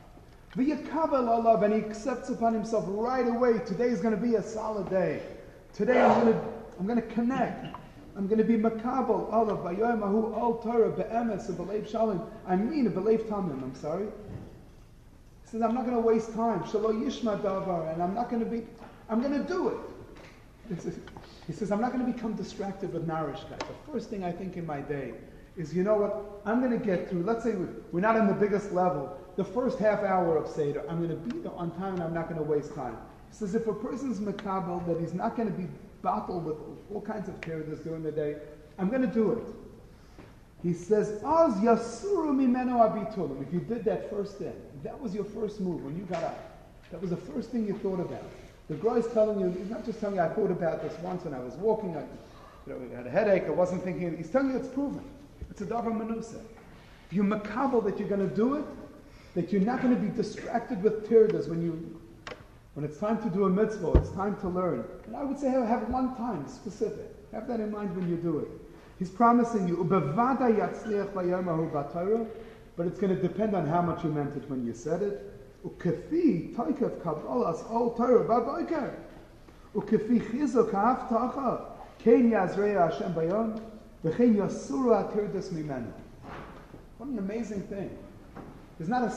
And 0.54 0.66
he 0.66 0.72
accepts 0.72 2.28
upon 2.28 2.52
himself 2.52 2.84
right 2.88 3.26
away, 3.26 3.58
today 3.66 3.86
is 3.86 4.00
going 4.00 4.14
to 4.14 4.20
be 4.20 4.34
a 4.34 4.42
solid 4.42 4.90
day. 4.90 5.22
Today 5.72 6.00
I'm 6.00 6.20
going 6.20 6.34
to, 6.34 6.40
I'm 6.78 6.86
going 6.86 7.00
to 7.00 7.08
connect. 7.14 7.74
I'm 8.14 8.26
going 8.26 8.38
to 8.38 8.44
be 8.44 8.58
makabel 8.58 9.32
Allah 9.32 9.56
b'yoymahu 9.56 10.36
al 10.36 10.54
Torah 10.58 10.90
be'emes 10.90 11.50
b'leiv 11.50 11.90
shalom. 11.90 12.30
I 12.46 12.56
mean 12.56 12.90
b'leiv 12.90 13.22
tamim. 13.28 13.62
I'm 13.62 13.74
sorry. 13.74 14.04
He 14.04 15.50
says 15.50 15.62
I'm 15.62 15.74
not 15.74 15.86
going 15.86 15.96
to 15.96 16.02
waste 16.02 16.34
time. 16.34 16.60
Shalo 16.64 16.92
yishma 16.92 17.40
davar, 17.40 17.90
and 17.90 18.02
I'm 18.02 18.14
not 18.14 18.28
going 18.28 18.44
to 18.44 18.50
be. 18.50 18.66
I'm 19.08 19.22
going 19.22 19.32
to 19.32 19.48
do 19.48 19.68
it. 19.68 19.78
He 21.46 21.52
says 21.54 21.72
I'm 21.72 21.80
not 21.80 21.92
going 21.92 22.04
to 22.04 22.12
become 22.12 22.34
distracted 22.34 22.92
with 22.92 23.08
narishkeit. 23.08 23.58
The 23.58 23.92
first 23.92 24.10
thing 24.10 24.24
I 24.24 24.30
think 24.30 24.58
in 24.58 24.66
my 24.66 24.80
day 24.80 25.14
is, 25.56 25.74
you 25.74 25.82
know 25.82 25.96
what? 25.96 26.42
I'm 26.46 26.60
going 26.60 26.78
to 26.78 26.84
get 26.84 27.08
through. 27.08 27.22
Let's 27.22 27.44
say 27.44 27.54
we're 27.92 28.00
not 28.00 28.16
in 28.16 28.26
the 28.26 28.34
biggest 28.34 28.72
level. 28.72 29.18
The 29.36 29.44
first 29.44 29.78
half 29.78 30.00
hour 30.00 30.36
of 30.36 30.48
seder, 30.48 30.82
I'm 30.88 30.98
going 30.98 31.10
to 31.10 31.34
be 31.34 31.40
there 31.40 31.52
on 31.52 31.70
time, 31.72 31.94
and 31.94 32.02
I'm 32.02 32.14
not 32.14 32.28
going 32.28 32.38
to 32.38 32.48
waste 32.48 32.74
time. 32.74 32.96
He 33.30 33.36
says 33.36 33.54
if 33.54 33.66
a 33.66 33.74
person's 33.74 34.20
makabel 34.20 34.86
that 34.86 35.00
he's 35.00 35.14
not 35.14 35.36
going 35.36 35.50
to 35.50 35.56
be 35.56 35.66
battle 36.02 36.40
with 36.40 36.56
all 36.92 37.00
kinds 37.00 37.28
of 37.28 37.40
characters 37.40 37.80
during 37.80 38.02
the 38.02 38.12
day. 38.12 38.36
I'm 38.78 38.88
going 38.88 39.02
to 39.02 39.06
do 39.06 39.32
it. 39.32 39.46
He 40.62 40.72
says, 40.72 41.22
Az 41.24 41.54
yasuru 41.54 42.32
mimeno 42.32 42.78
abitulim. 42.80 43.40
If 43.46 43.52
you 43.52 43.60
did 43.60 43.84
that 43.84 44.10
first 44.10 44.38
thing, 44.38 44.54
that 44.82 44.98
was 45.00 45.14
your 45.14 45.24
first 45.24 45.60
move 45.60 45.84
when 45.84 45.96
you 45.96 46.04
got 46.04 46.22
up. 46.22 46.38
That 46.90 47.00
was 47.00 47.10
the 47.10 47.16
first 47.16 47.50
thing 47.50 47.66
you 47.66 47.78
thought 47.78 48.00
about. 48.00 48.22
The 48.68 48.74
Gra 48.74 48.94
is 48.94 49.06
telling 49.12 49.40
you, 49.40 49.50
he's 49.50 49.70
not 49.70 49.84
just 49.84 50.00
telling 50.00 50.16
you, 50.16 50.22
I 50.22 50.28
thought 50.28 50.50
about 50.50 50.82
this 50.82 50.96
once 51.00 51.24
when 51.24 51.34
I 51.34 51.40
was 51.40 51.54
walking, 51.54 51.96
I 51.96 52.04
you 52.66 52.72
know, 52.72 52.80
I 52.92 52.96
had 52.96 53.06
a 53.06 53.10
headache, 53.10 53.44
I 53.46 53.50
wasn't 53.50 53.82
thinking, 53.82 54.16
he's 54.16 54.30
telling 54.30 54.50
you 54.50 54.56
it's 54.56 54.68
proven. 54.68 55.04
It's 55.51 55.61
a 55.61 55.65
davar 55.65 55.93
manusa. 55.93 56.41
If 57.07 57.13
you 57.13 57.23
makabel 57.23 57.83
that 57.85 57.99
you're 57.99 58.09
going 58.09 58.27
to 58.27 58.35
do 58.35 58.55
it, 58.55 58.65
that 59.35 59.51
you're 59.51 59.61
not 59.61 59.81
going 59.81 59.95
to 59.95 60.01
be 60.01 60.09
distracted 60.09 60.81
with 60.83 61.09
tirdas 61.09 61.47
when 61.47 61.61
you 61.61 62.01
when 62.73 62.85
it's 62.85 62.99
time 62.99 63.21
to 63.23 63.29
do 63.31 63.45
a 63.45 63.49
mitzvah, 63.49 63.93
it's 63.93 64.11
time 64.11 64.35
to 64.41 64.49
learn. 64.49 64.85
And 65.07 65.15
I 65.15 65.23
would 65.23 65.39
say 65.39 65.49
have, 65.49 65.67
have 65.67 65.89
one 65.89 66.15
time 66.15 66.47
specific. 66.47 67.11
Have 67.31 67.47
that 67.47 67.59
in 67.59 67.71
mind 67.71 67.95
when 67.95 68.07
you 68.07 68.17
do 68.17 68.37
it. 68.37 68.49
He's 68.99 69.09
promising 69.09 69.67
you, 69.67 69.83
but 69.83 70.03
it's 72.85 72.99
going 72.99 73.15
to 73.15 73.21
depend 73.21 73.55
on 73.55 73.65
how 73.65 73.81
much 73.81 74.03
you 74.03 74.11
meant 74.11 74.35
it 74.35 74.47
when 74.47 74.63
you 74.63 74.73
said 74.73 75.01
it. 75.01 75.33
וכפי 75.65 76.53
תויקף 76.55 76.91
קבלס 77.03 77.63
all 77.69 77.97
Torah 77.97 78.23
בבוקר, 78.29 78.87
וכפי 79.75 80.19
חיזוק 80.19 80.73
ההבטחה, 80.73 81.55
כן 81.99 82.27
יעזריה 82.31 82.85
השם 82.85 83.09
ביום, 83.15 83.53
What 84.02 84.18
an 87.08 87.18
amazing 87.18 87.62
thing. 87.62 87.98
There's 88.78 88.88
not 88.88 89.04
a 89.04 89.12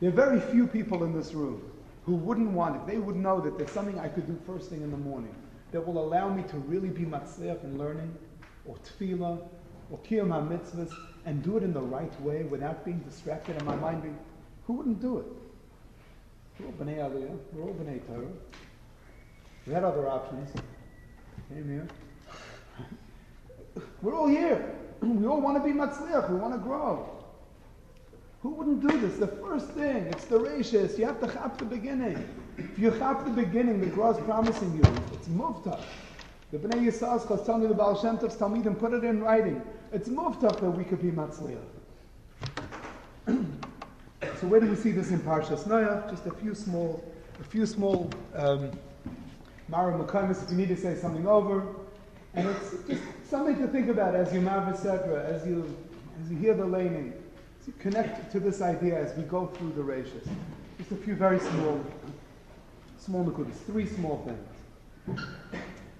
there 0.00 0.10
are 0.10 0.12
very 0.12 0.40
few 0.40 0.66
people 0.66 1.04
in 1.04 1.14
this 1.14 1.32
room 1.32 1.62
who 2.04 2.16
wouldn't 2.16 2.50
want 2.50 2.74
it. 2.74 2.86
They 2.88 2.98
would 2.98 3.14
know 3.14 3.40
that 3.40 3.56
there's 3.56 3.70
something 3.70 4.00
I 4.00 4.08
could 4.08 4.26
do 4.26 4.36
first 4.44 4.68
thing 4.68 4.82
in 4.82 4.90
the 4.90 4.96
morning 4.96 5.32
that 5.70 5.86
will 5.86 6.02
allow 6.02 6.28
me 6.28 6.42
to 6.48 6.56
really 6.58 6.88
be 6.88 7.04
matzliach 7.04 7.62
in 7.62 7.78
learning, 7.78 8.12
or 8.66 8.74
tefillah, 8.78 9.38
or 9.92 9.98
kiyam 9.98 10.30
mitzvahs, 10.48 10.90
and 11.24 11.40
do 11.44 11.56
it 11.56 11.62
in 11.62 11.72
the 11.72 11.80
right 11.80 12.20
way 12.20 12.42
without 12.42 12.84
being 12.84 12.98
distracted 12.98 13.54
and 13.56 13.64
my 13.64 13.76
mind 13.76 14.02
being. 14.02 14.18
Who 14.66 14.72
wouldn't 14.72 15.00
do 15.00 15.18
it? 15.18 15.26
We're 16.58 16.66
all 16.66 16.72
b'nei 16.72 16.98
Aliyah. 16.98 17.38
We're 17.52 17.62
all 17.62 17.74
b'nei 17.74 18.04
Torah. 18.08 18.26
We 19.68 19.72
had 19.72 19.84
other 19.84 20.08
options. 20.08 20.50
Came 21.48 21.68
here. 21.68 21.86
We're 24.02 24.14
all 24.14 24.28
here. 24.28 24.74
We 25.00 25.26
all 25.26 25.40
want 25.40 25.56
to 25.56 25.68
be 25.68 25.76
matzliach, 25.76 26.30
we 26.30 26.36
want 26.36 26.54
to 26.54 26.58
grow. 26.58 27.08
Who 28.42 28.50
wouldn't 28.50 28.86
do 28.86 29.00
this? 29.00 29.18
The 29.18 29.26
first 29.26 29.68
thing, 29.70 30.06
it's 30.06 30.24
the 30.26 30.38
rashis. 30.38 30.98
You 30.98 31.06
have 31.06 31.20
to 31.20 31.26
chap 31.28 31.58
the 31.58 31.64
beginning. 31.64 32.28
If 32.58 32.78
you 32.78 32.90
chap 32.90 33.24
the 33.24 33.30
beginning, 33.30 33.80
the 33.80 33.86
Gra 33.86 34.10
is 34.10 34.18
promising 34.24 34.74
you. 34.74 34.82
It's 35.12 35.28
muftah. 35.28 35.80
The 36.50 36.58
Bnei 36.58 36.86
Yissaschar 36.86 37.46
telling 37.46 37.62
you 37.62 37.68
the 37.68 37.74
Baal 37.74 38.00
Shem 38.00 38.18
Tov's 38.18 38.36
Talmidim, 38.36 38.78
put 38.78 38.92
it 38.92 39.04
in 39.04 39.22
writing. 39.22 39.62
It's 39.92 40.08
muftah 40.08 40.60
that 40.60 40.70
we 40.70 40.84
could 40.84 41.00
be 41.00 41.10
matzliach. 41.10 41.58
so 43.26 44.46
where 44.48 44.60
do 44.60 44.68
we 44.68 44.76
see 44.76 44.90
this 44.90 45.10
in 45.10 45.20
Parshas 45.20 45.64
Noach? 45.64 46.10
Just 46.10 46.26
a 46.26 46.32
few 46.32 46.54
small, 46.54 47.02
a 47.40 47.44
few 47.44 47.64
small 47.64 48.10
um, 48.34 48.70
Mara 49.68 49.96
Makamis, 49.98 50.42
if 50.42 50.50
you 50.50 50.56
need 50.56 50.68
to 50.68 50.76
say 50.76 50.96
something 50.96 51.26
over. 51.26 51.64
And 52.34 52.48
it's 52.48 52.70
just 52.88 53.02
something 53.28 53.58
to 53.58 53.66
think 53.68 53.88
about 53.88 54.14
as 54.14 54.32
you 54.32 54.40
marv 54.40 54.68
as 54.68 55.46
you 55.46 55.76
as 56.20 56.30
you 56.30 56.36
hear 56.36 56.54
the 56.54 56.64
laning 56.64 57.12
connect 57.78 58.32
to 58.32 58.40
this 58.40 58.60
idea 58.60 58.98
as 58.98 59.16
we 59.16 59.22
go 59.24 59.46
through 59.46 59.72
the 59.72 59.82
ratios. 59.82 60.26
Just 60.78 60.92
a 60.92 60.96
few 60.96 61.14
very 61.14 61.38
small, 61.38 61.84
small 62.98 63.24
nukudas, 63.24 63.54
three 63.66 63.86
small 63.86 64.24
things. 64.24 65.20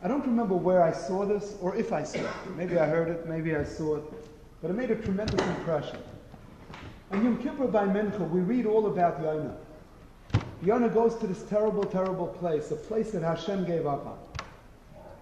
I 0.03 0.09
don't 0.09 0.27
remember 0.27 0.55
where 0.55 0.83
I 0.83 0.93
saw 0.93 1.25
this 1.25 1.57
or 1.61 1.77
if 1.77 1.93
I 1.93 2.03
saw 2.03 2.19
it. 2.19 2.57
Maybe 2.57 2.79
I 2.79 2.87
heard 2.87 3.09
it, 3.09 3.29
maybe 3.29 3.55
I 3.55 3.65
saw 3.65 3.97
it, 3.97 4.05
but 4.61 4.71
it 4.71 4.75
made 4.75 4.91
a 4.91 4.97
tremendous 4.97 5.47
impression. 5.47 5.99
On 7.13 7.23
Yom 7.23 7.41
Kippur 7.41 7.69
by 7.69 7.87
Mincha, 7.87 8.29
we 8.31 8.41
read 8.41 8.67
all 8.67 8.87
about 8.87 9.21
Yonah. 9.21 9.57
Yonah 10.63 10.89
goes 10.89 11.17
to 11.17 11.27
this 11.27 11.43
terrible, 11.45 11.85
terrible 11.85 12.27
place, 12.27 12.71
a 12.71 12.77
place 12.77 13.11
that 13.13 13.23
Hashem 13.23 13.65
gave 13.65 13.87
up 13.87 14.07
on. 14.07 14.19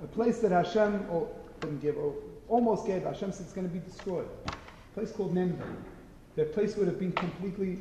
A 0.02 0.06
place 0.06 0.38
that 0.40 0.50
Hashem 0.50 1.06
or 1.10 1.28
didn't 1.60 1.80
give, 1.80 1.96
or 1.96 2.14
almost 2.48 2.86
gave. 2.86 3.02
Hashem 3.02 3.32
said 3.32 3.44
it's 3.44 3.52
going 3.52 3.68
to 3.68 3.72
be 3.72 3.80
destroyed. 3.80 4.28
A 4.48 4.94
place 4.94 5.12
called 5.12 5.34
Nineveh 5.34 5.64
that 6.36 6.54
place 6.54 6.76
would 6.76 6.86
have 6.86 6.98
been 6.98 7.12
completely. 7.12 7.78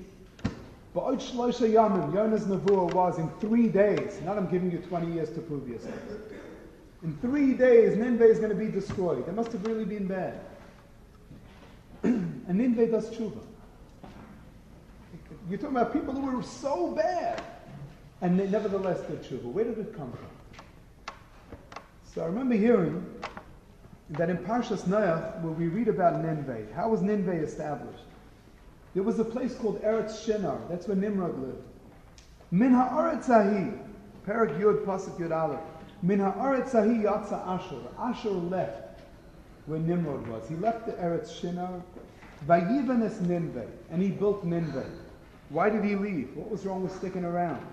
Ba'od 0.95 1.21
Shloisha 1.21 1.71
Yamim, 1.71 2.13
Yonah's 2.13 2.45
Nevuah 2.45 2.93
was 2.93 3.19
in 3.19 3.29
three 3.39 3.67
days. 3.67 4.19
Not 4.25 4.37
I'm 4.37 4.49
giving 4.49 4.71
you 4.71 4.79
20 4.79 5.13
years 5.13 5.29
to 5.31 5.39
prove 5.39 5.67
yourself. 5.67 5.95
In 7.03 7.15
three 7.17 7.53
days, 7.53 7.95
Nineveh 7.95 8.25
is 8.25 8.39
going 8.39 8.49
to 8.49 8.55
be 8.55 8.67
destroyed. 8.67 9.27
It 9.27 9.33
must 9.33 9.51
have 9.51 9.65
really 9.65 9.85
been 9.85 10.07
bad. 10.07 10.39
and 12.03 12.45
Ninveh 12.47 12.91
does 12.91 13.09
tshuva. 13.11 13.39
You're 15.49 15.59
talking 15.59 15.77
about 15.77 15.93
people 15.93 16.13
who 16.13 16.35
were 16.35 16.43
so 16.43 16.91
bad, 16.91 17.41
and 18.21 18.39
they 18.39 18.47
nevertheless 18.47 18.99
did 19.01 19.23
tshuva. 19.23 19.43
Where 19.43 19.63
did 19.63 19.77
it 19.77 19.95
come 19.95 20.11
from? 20.11 20.38
So 22.19 22.25
I 22.25 22.27
remember 22.27 22.55
hearing 22.55 23.01
that 24.09 24.29
in 24.29 24.39
Parshas 24.39 24.81
Noach, 24.81 25.39
where 25.41 25.53
we 25.53 25.67
read 25.67 25.87
about 25.87 26.21
Nineveh, 26.21 26.65
how 26.75 26.89
was 26.89 27.01
Nineveh 27.01 27.41
established? 27.41 28.03
There 28.93 29.03
was 29.03 29.19
a 29.19 29.23
place 29.23 29.55
called 29.55 29.81
Eretz 29.83 30.25
Shinar. 30.25 30.59
That's 30.69 30.85
where 30.85 30.97
Nimrod 30.97 31.39
lived. 31.39 31.63
Min 32.51 32.73
ha'aretz 32.73 33.29
ahi, 33.29 33.71
Perak 34.25 34.49
Yud 34.59 34.83
Pasuk 34.83 35.17
Yud 35.17 35.31
Aleph. 35.31 35.61
Min 36.01 36.19
ha'aretz 36.19 36.75
ahi 36.75 37.05
yatsa 37.05 37.41
Ashur. 37.47 37.87
Ashur 37.97 38.31
left 38.31 38.99
where 39.67 39.79
Nimrod 39.79 40.27
was. 40.27 40.45
He 40.49 40.55
left 40.55 40.87
the 40.87 40.91
Eretz 40.91 41.39
Shinar. 41.39 41.81
Vayivan 42.45 43.01
es 43.01 43.19
Ninveh, 43.19 43.65
and 43.91 44.01
he 44.01 44.09
built 44.09 44.45
Ninveh. 44.45 44.91
Why 45.47 45.69
did 45.69 45.85
he 45.85 45.95
leave? 45.95 46.35
What 46.35 46.51
was 46.51 46.65
wrong 46.65 46.83
with 46.83 46.93
sticking 46.93 47.23
around? 47.23 47.65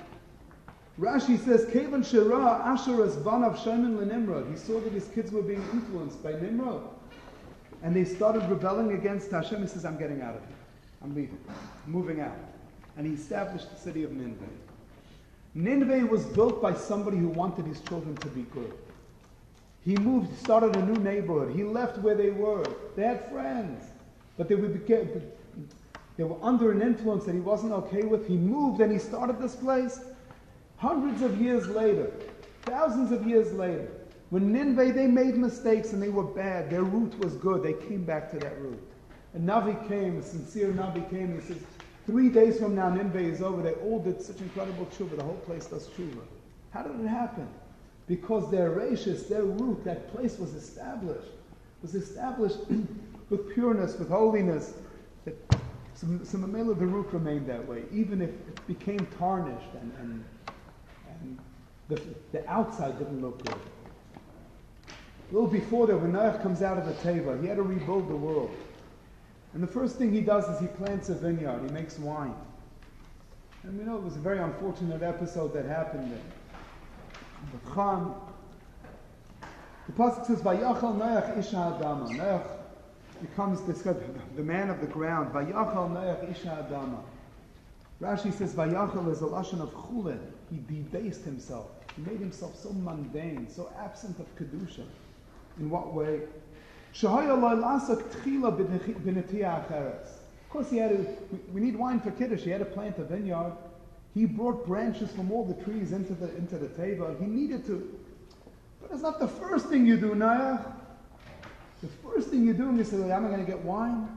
Rashi 0.98 1.38
says, 1.44 1.68
Kevan 1.72 2.02
Shira 2.02 2.62
Asher 2.64 3.04
as 3.04 3.16
Banav 3.16 3.62
Shaiman 3.62 4.08
Nimrod. 4.08 4.46
He 4.50 4.56
saw 4.56 4.80
that 4.80 4.92
his 4.92 5.08
kids 5.08 5.30
were 5.30 5.42
being 5.42 5.62
influenced 5.72 6.22
by 6.22 6.32
Nimrod. 6.32 6.82
And 7.82 7.94
they 7.94 8.04
started 8.04 8.48
rebelling 8.48 8.92
against 8.92 9.30
Hashem. 9.30 9.60
He 9.60 9.68
says, 9.68 9.84
I'm 9.84 9.98
getting 9.98 10.22
out 10.22 10.36
of 10.36 10.40
here. 10.40 10.56
I'm 11.02 11.14
leaving. 11.14 11.38
I'm 11.48 11.92
moving 11.92 12.20
out. 12.20 12.36
And 12.96 13.06
he 13.06 13.12
established 13.12 13.70
the 13.70 13.78
city 13.78 14.04
of 14.04 14.12
Nineveh. 14.12 14.46
Nineveh 15.54 16.06
was 16.06 16.24
built 16.24 16.62
by 16.62 16.72
somebody 16.72 17.18
who 17.18 17.28
wanted 17.28 17.66
his 17.66 17.80
children 17.82 18.16
to 18.16 18.28
be 18.28 18.42
good. 18.52 18.72
He 19.84 19.96
moved, 19.96 20.36
started 20.38 20.74
a 20.76 20.82
new 20.84 21.00
neighborhood. 21.02 21.54
He 21.54 21.62
left 21.62 21.98
where 21.98 22.14
they 22.14 22.30
were. 22.30 22.64
They 22.96 23.02
had 23.02 23.28
friends. 23.30 23.84
But 24.38 24.48
they 24.48 24.54
were, 24.54 24.68
they 24.68 26.24
were 26.24 26.36
under 26.42 26.72
an 26.72 26.80
influence 26.80 27.24
that 27.26 27.34
he 27.34 27.40
wasn't 27.40 27.72
okay 27.72 28.02
with. 28.02 28.26
He 28.26 28.36
moved 28.36 28.80
and 28.80 28.90
he 28.90 28.98
started 28.98 29.38
this 29.38 29.54
place. 29.54 30.00
Hundreds 30.78 31.22
of 31.22 31.40
years 31.40 31.66
later, 31.68 32.10
thousands 32.62 33.10
of 33.10 33.26
years 33.26 33.52
later, 33.52 33.88
when 34.30 34.52
Nineveh, 34.52 34.92
they 34.92 35.06
made 35.06 35.36
mistakes 35.36 35.92
and 35.92 36.02
they 36.02 36.08
were 36.08 36.24
bad. 36.24 36.68
Their 36.68 36.82
root 36.82 37.18
was 37.20 37.34
good. 37.36 37.62
They 37.62 37.74
came 37.88 38.04
back 38.04 38.30
to 38.32 38.38
that 38.40 38.60
root. 38.60 38.82
And 39.34 39.48
Navi 39.48 39.88
came, 39.88 40.18
a 40.18 40.22
sincere 40.22 40.72
Navi 40.72 41.08
came, 41.08 41.40
he 41.40 41.46
says, 41.46 41.62
three 42.06 42.28
days 42.28 42.58
from 42.58 42.74
now, 42.74 42.90
Nineveh 42.90 43.18
is 43.20 43.40
over. 43.40 43.62
They 43.62 43.74
all 43.74 44.00
did 44.00 44.20
such 44.20 44.40
incredible 44.40 44.86
tshuva. 44.86 45.16
The 45.16 45.22
whole 45.22 45.34
place 45.34 45.66
does 45.66 45.88
tshuva. 45.88 46.22
How 46.72 46.82
did 46.82 47.00
it 47.00 47.08
happen? 47.08 47.48
Because 48.08 48.50
their 48.50 48.70
rachis, 48.70 49.28
their 49.28 49.44
root, 49.44 49.84
that 49.84 50.12
place 50.12 50.38
was 50.38 50.54
established. 50.54 51.30
Was 51.82 51.94
established 51.94 52.58
with 53.30 53.54
pureness, 53.54 53.98
with 53.98 54.08
holiness. 54.08 54.74
That 55.24 55.36
some, 55.94 56.24
some 56.24 56.44
of 56.44 56.78
the 56.78 56.86
root 56.86 57.06
remained 57.12 57.46
that 57.46 57.66
way, 57.66 57.84
even 57.92 58.20
if 58.20 58.30
it 58.30 58.66
became 58.66 59.06
tarnished 59.18 59.72
and, 59.80 59.92
and, 60.00 60.12
and 60.12 60.24
the, 61.88 62.00
the 62.32 62.48
outside 62.50 62.98
didn't 62.98 63.20
look 63.20 63.44
good. 63.44 63.60
A 65.30 65.34
little 65.34 65.48
before 65.48 65.86
that, 65.88 65.96
when 65.96 66.12
Noach 66.12 66.40
comes 66.42 66.62
out 66.62 66.78
of 66.78 66.86
the 66.86 66.92
Teva, 66.94 67.40
he 67.40 67.48
had 67.48 67.56
to 67.56 67.62
rebuild 67.62 68.08
the 68.08 68.16
world. 68.16 68.50
And 69.54 69.62
the 69.62 69.66
first 69.66 69.96
thing 69.96 70.12
he 70.12 70.20
does 70.20 70.48
is 70.48 70.60
he 70.60 70.66
plants 70.66 71.08
a 71.08 71.14
vineyard, 71.14 71.62
he 71.64 71.72
makes 71.72 71.98
wine. 71.98 72.34
And 73.62 73.78
we 73.78 73.84
know 73.84 73.96
it 73.96 74.02
was 74.02 74.16
a 74.16 74.20
very 74.20 74.38
unfortunate 74.38 75.02
episode 75.02 75.52
that 75.54 75.64
happened 75.64 76.12
there. 76.12 76.20
The 77.52 77.70
Khan, 77.70 78.14
the 79.86 79.92
Pasuk 79.92 80.26
says, 80.26 80.40
Vayachal 80.40 80.96
Noach 80.96 81.38
Isha 81.38 81.56
Adama. 81.56 82.08
Noach 82.10 82.46
becomes 83.20 83.62
this, 83.62 83.82
the 83.82 84.42
man 84.42 84.70
of 84.70 84.80
the 84.80 84.86
ground. 84.86 85.32
Vayachal 85.32 85.90
Noach 85.90 86.30
Isha 86.30 86.68
Adama. 86.70 87.00
Rashi 88.00 88.32
says, 88.32 88.54
Vayachal 88.54 89.10
is 89.10 89.22
a 89.22 89.24
lashon 89.24 89.60
of 89.60 89.72
chulin. 89.72 90.20
He 90.50 90.60
debased 90.68 91.24
himself. 91.24 91.70
He 91.96 92.02
made 92.02 92.20
himself 92.20 92.56
so 92.56 92.72
mundane, 92.72 93.48
so 93.48 93.70
absent 93.78 94.18
of 94.18 94.26
kedusha. 94.36 94.84
In 95.58 95.70
what 95.70 95.94
way? 95.94 96.20
Of 100.46 100.50
course, 100.50 100.70
he 100.70 100.76
had 100.78 100.90
to, 100.90 101.16
we 101.52 101.60
need 101.60 101.76
wine 101.76 102.00
for 102.00 102.10
Kiddush. 102.10 102.42
He 102.42 102.50
had 102.50 102.60
to 102.60 102.64
plant 102.64 102.98
a 102.98 103.04
vineyard. 103.04 103.52
He 104.14 104.24
brought 104.24 104.66
branches 104.66 105.10
from 105.10 105.30
all 105.30 105.44
the 105.44 105.62
trees 105.64 105.92
into 105.92 106.14
the, 106.14 106.34
into 106.36 106.56
the 106.56 106.68
Teva. 106.68 107.18
He 107.20 107.26
needed 107.26 107.66
to. 107.66 107.98
But 108.80 108.92
it's 108.92 109.02
not 109.02 109.20
the 109.20 109.28
first 109.28 109.66
thing 109.66 109.84
you 109.84 109.96
do, 109.98 110.14
Naya. 110.14 110.58
The 111.82 111.88
first 111.88 112.28
thing 112.28 112.46
you 112.46 112.54
do, 112.54 112.74
you 112.74 112.84
say, 112.84 112.96
am 113.10 113.26
I 113.26 113.28
going 113.28 113.44
to 113.44 113.50
get 113.50 113.62
wine? 113.62 114.08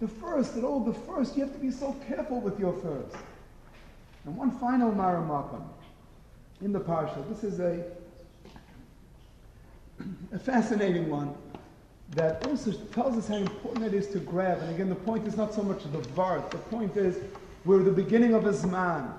The 0.00 0.08
first, 0.08 0.56
at 0.56 0.64
all, 0.64 0.80
the 0.80 0.94
first, 0.94 1.36
you 1.36 1.42
have 1.44 1.52
to 1.52 1.58
be 1.58 1.70
so 1.70 1.94
careful 2.08 2.40
with 2.40 2.58
your 2.58 2.72
first. 2.72 3.14
And 4.24 4.36
one 4.36 4.50
final 4.50 4.90
Maramakam 4.90 5.62
in 6.62 6.72
the 6.72 6.80
Parsha. 6.80 7.28
This 7.28 7.44
is 7.44 7.60
a, 7.60 7.84
a 10.32 10.38
fascinating 10.38 11.10
one 11.10 11.34
that 12.12 12.46
also 12.46 12.72
tells 12.72 13.16
us 13.16 13.28
how 13.28 13.36
important 13.36 13.84
it 13.84 13.94
is 13.94 14.06
to 14.08 14.18
grab. 14.18 14.60
And 14.60 14.74
again, 14.74 14.88
the 14.88 14.94
point 14.94 15.26
is 15.26 15.36
not 15.36 15.52
so 15.52 15.62
much 15.62 15.82
the 15.84 15.98
vart. 15.98 16.50
The 16.50 16.58
point 16.58 16.96
is 16.96 17.18
we're 17.64 17.82
the 17.82 17.90
beginning 17.90 18.34
of 18.34 18.46
a 18.46 18.52
zman. 18.52 19.12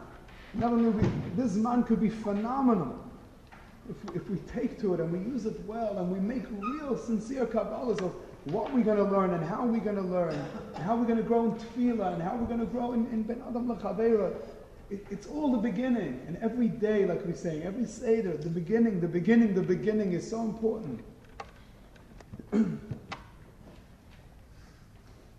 Not 0.54 0.72
only 0.72 0.89
we, 0.89 1.08
this 1.36 1.54
zman 1.54 1.86
could 1.86 2.00
be 2.00 2.10
phenomenal 2.10 2.98
if, 3.89 4.15
if 4.15 4.30
we 4.30 4.38
take 4.52 4.80
to 4.82 4.94
it 4.94 5.00
and 5.00 5.12
we 5.12 5.20
use 5.20 5.46
it 5.46 5.60
well 5.65 5.98
and 5.98 6.12
we 6.12 6.20
make 6.20 6.44
real, 6.50 6.98
sincere 6.98 7.46
kabbalahs 7.46 8.02
of 8.02 8.15
what 8.46 8.72
we're 8.74 8.84
going 8.84 8.98
to 8.98 9.04
learn 9.04 9.32
and 9.32 9.44
how 9.44 9.65
we're 9.65 9.80
going 9.80 9.96
to 9.96 10.02
learn, 10.02 10.34
and 10.76 10.84
how 10.84 10.96
we're 10.96 11.06
going 11.06 11.18
to 11.18 11.24
grow 11.24 11.46
in 11.46 11.52
tefillah 11.54 12.13
and 12.13 12.22
how 12.22 12.36
we're 12.36 12.48
going 12.48 12.60
to 12.60 12.65
grow 12.65 12.94
in, 12.94 13.06
in 13.08 13.24
ben 13.24 13.41
adam 13.48 13.72
l'chavera. 13.72 14.34
It, 14.89 15.06
it's 15.10 15.28
all 15.28 15.52
the 15.52 15.58
beginning. 15.58 16.21
And 16.28 16.38
every 16.38 16.67
day, 16.67 17.06
like 17.06 17.26
we're 17.26 17.36
saying, 17.36 17.63
every 17.63 17.86
Seder, 17.86 18.38
the 18.38 18.50
beginning, 18.50 19.00
the 19.00 19.08
beginning, 19.08 19.56
the 19.56 19.62
beginning 19.62 20.13
is 20.13 20.30
so 20.30 20.41
important. 20.41 21.04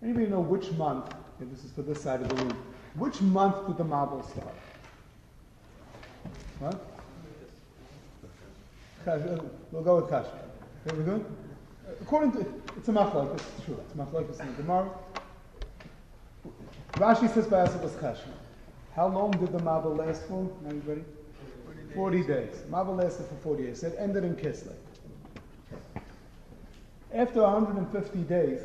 Anybody 0.03 0.27
know 0.27 0.41
which 0.41 0.71
month, 0.73 1.13
and 1.39 1.51
this 1.51 1.63
is 1.63 1.71
for 1.71 1.81
this 1.81 2.01
side 2.01 2.21
of 2.21 2.29
the 2.29 2.35
room, 2.35 2.57
which 2.95 3.21
month 3.21 3.67
did 3.67 3.77
the 3.77 3.85
Mabul 3.85 4.29
start? 4.29 4.53
What? 6.59 6.85
Uh, 9.07 9.19
we'll 9.71 9.83
go 9.83 9.97
with 9.97 10.09
Kasha. 10.09 10.31
Okay, 10.85 10.97
we 10.97 11.03
good? 11.03 11.25
According 12.01 12.33
to, 12.33 12.39
it's 12.75 12.89
a 12.89 12.91
machlok, 12.91 13.33
it's 13.33 13.65
true, 13.65 13.79
it's 13.79 13.93
a 13.93 13.97
machlok, 13.97 14.29
it's 14.29 14.39
in 14.39 14.47
the 14.47 14.63
Gemara. 14.63 14.89
Rashi 16.93 17.33
says 17.33 17.47
by 17.47 17.63
was 17.63 17.95
Kasha. 17.95 18.27
How 18.97 19.07
long 19.07 19.29
did 19.29 19.51
the 19.51 19.59
Mabul 19.59 19.95
last 19.95 20.23
for? 20.23 20.49
Anybody? 20.67 21.03
40 21.63 21.83
days. 21.83 21.95
40 21.95 22.23
days. 22.23 22.63
Mabul 22.67 22.97
lasted 22.97 23.27
for 23.27 23.35
40 23.35 23.63
days. 23.65 23.83
It 23.83 23.95
ended 23.99 24.23
in 24.23 24.35
Kislev. 24.35 24.73
After 27.13 27.43
150 27.43 28.17
days, 28.23 28.59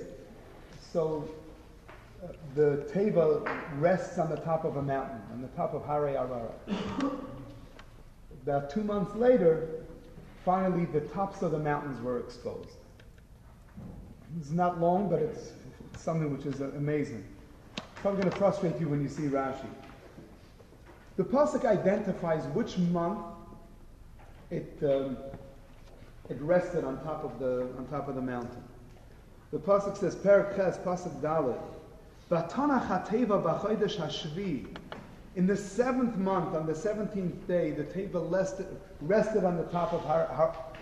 so 0.90 1.28
uh, 2.24 2.28
the 2.54 2.88
Teva 2.90 3.46
rests 3.78 4.18
on 4.18 4.30
the 4.30 4.36
top 4.36 4.64
of 4.64 4.76
a 4.76 4.82
mountain, 4.82 5.20
on 5.34 5.42
the 5.42 5.48
top 5.48 5.74
of 5.74 5.84
Hare 5.84 6.14
Arara. 6.16 6.52
About 8.42 8.70
two 8.70 8.84
months 8.84 9.14
later, 9.14 9.68
finally 10.46 10.86
the 10.86 11.02
tops 11.08 11.42
of 11.42 11.52
the 11.52 11.58
mountains 11.58 12.00
were 12.00 12.18
exposed. 12.18 12.78
It's 14.40 14.50
not 14.50 14.80
long, 14.80 15.10
but 15.10 15.20
it's, 15.20 15.52
something 15.98 16.34
which 16.34 16.46
is 16.46 16.62
amazing. 16.62 17.22
It's 17.76 17.84
probably 17.96 18.22
going 18.22 18.32
to 18.32 18.38
frustrate 18.38 18.80
you 18.80 18.88
when 18.88 19.02
you 19.02 19.08
see 19.10 19.24
Rashi. 19.24 19.68
The 21.16 21.24
pasuk 21.24 21.64
identifies 21.64 22.44
which 22.54 22.78
month 22.78 23.20
it 24.50 24.78
um, 24.82 25.16
it 26.28 26.40
rested 26.40 26.84
on 26.84 27.02
top 27.02 27.24
of 27.24 27.38
the 27.38 27.68
on 27.76 27.86
top 27.90 28.08
of 28.08 28.14
the 28.14 28.22
mountain. 28.22 28.62
The 29.50 29.58
pasuk 29.58 29.96
says, 29.98 30.14
"Perak 30.16 30.56
Ches 30.56 30.78
pasuk 30.78 31.20
Hashvi." 33.98 34.66
In 35.34 35.46
the 35.46 35.56
seventh 35.56 36.16
month, 36.16 36.54
on 36.54 36.66
the 36.66 36.74
seventeenth 36.74 37.46
day, 37.46 37.70
the 37.70 37.84
Teva 37.84 38.30
rested, 38.30 38.66
rested 39.00 39.44
on 39.44 39.56
the 39.56 39.64
top 39.64 39.92
of 39.92 40.02
Hare 40.04 40.28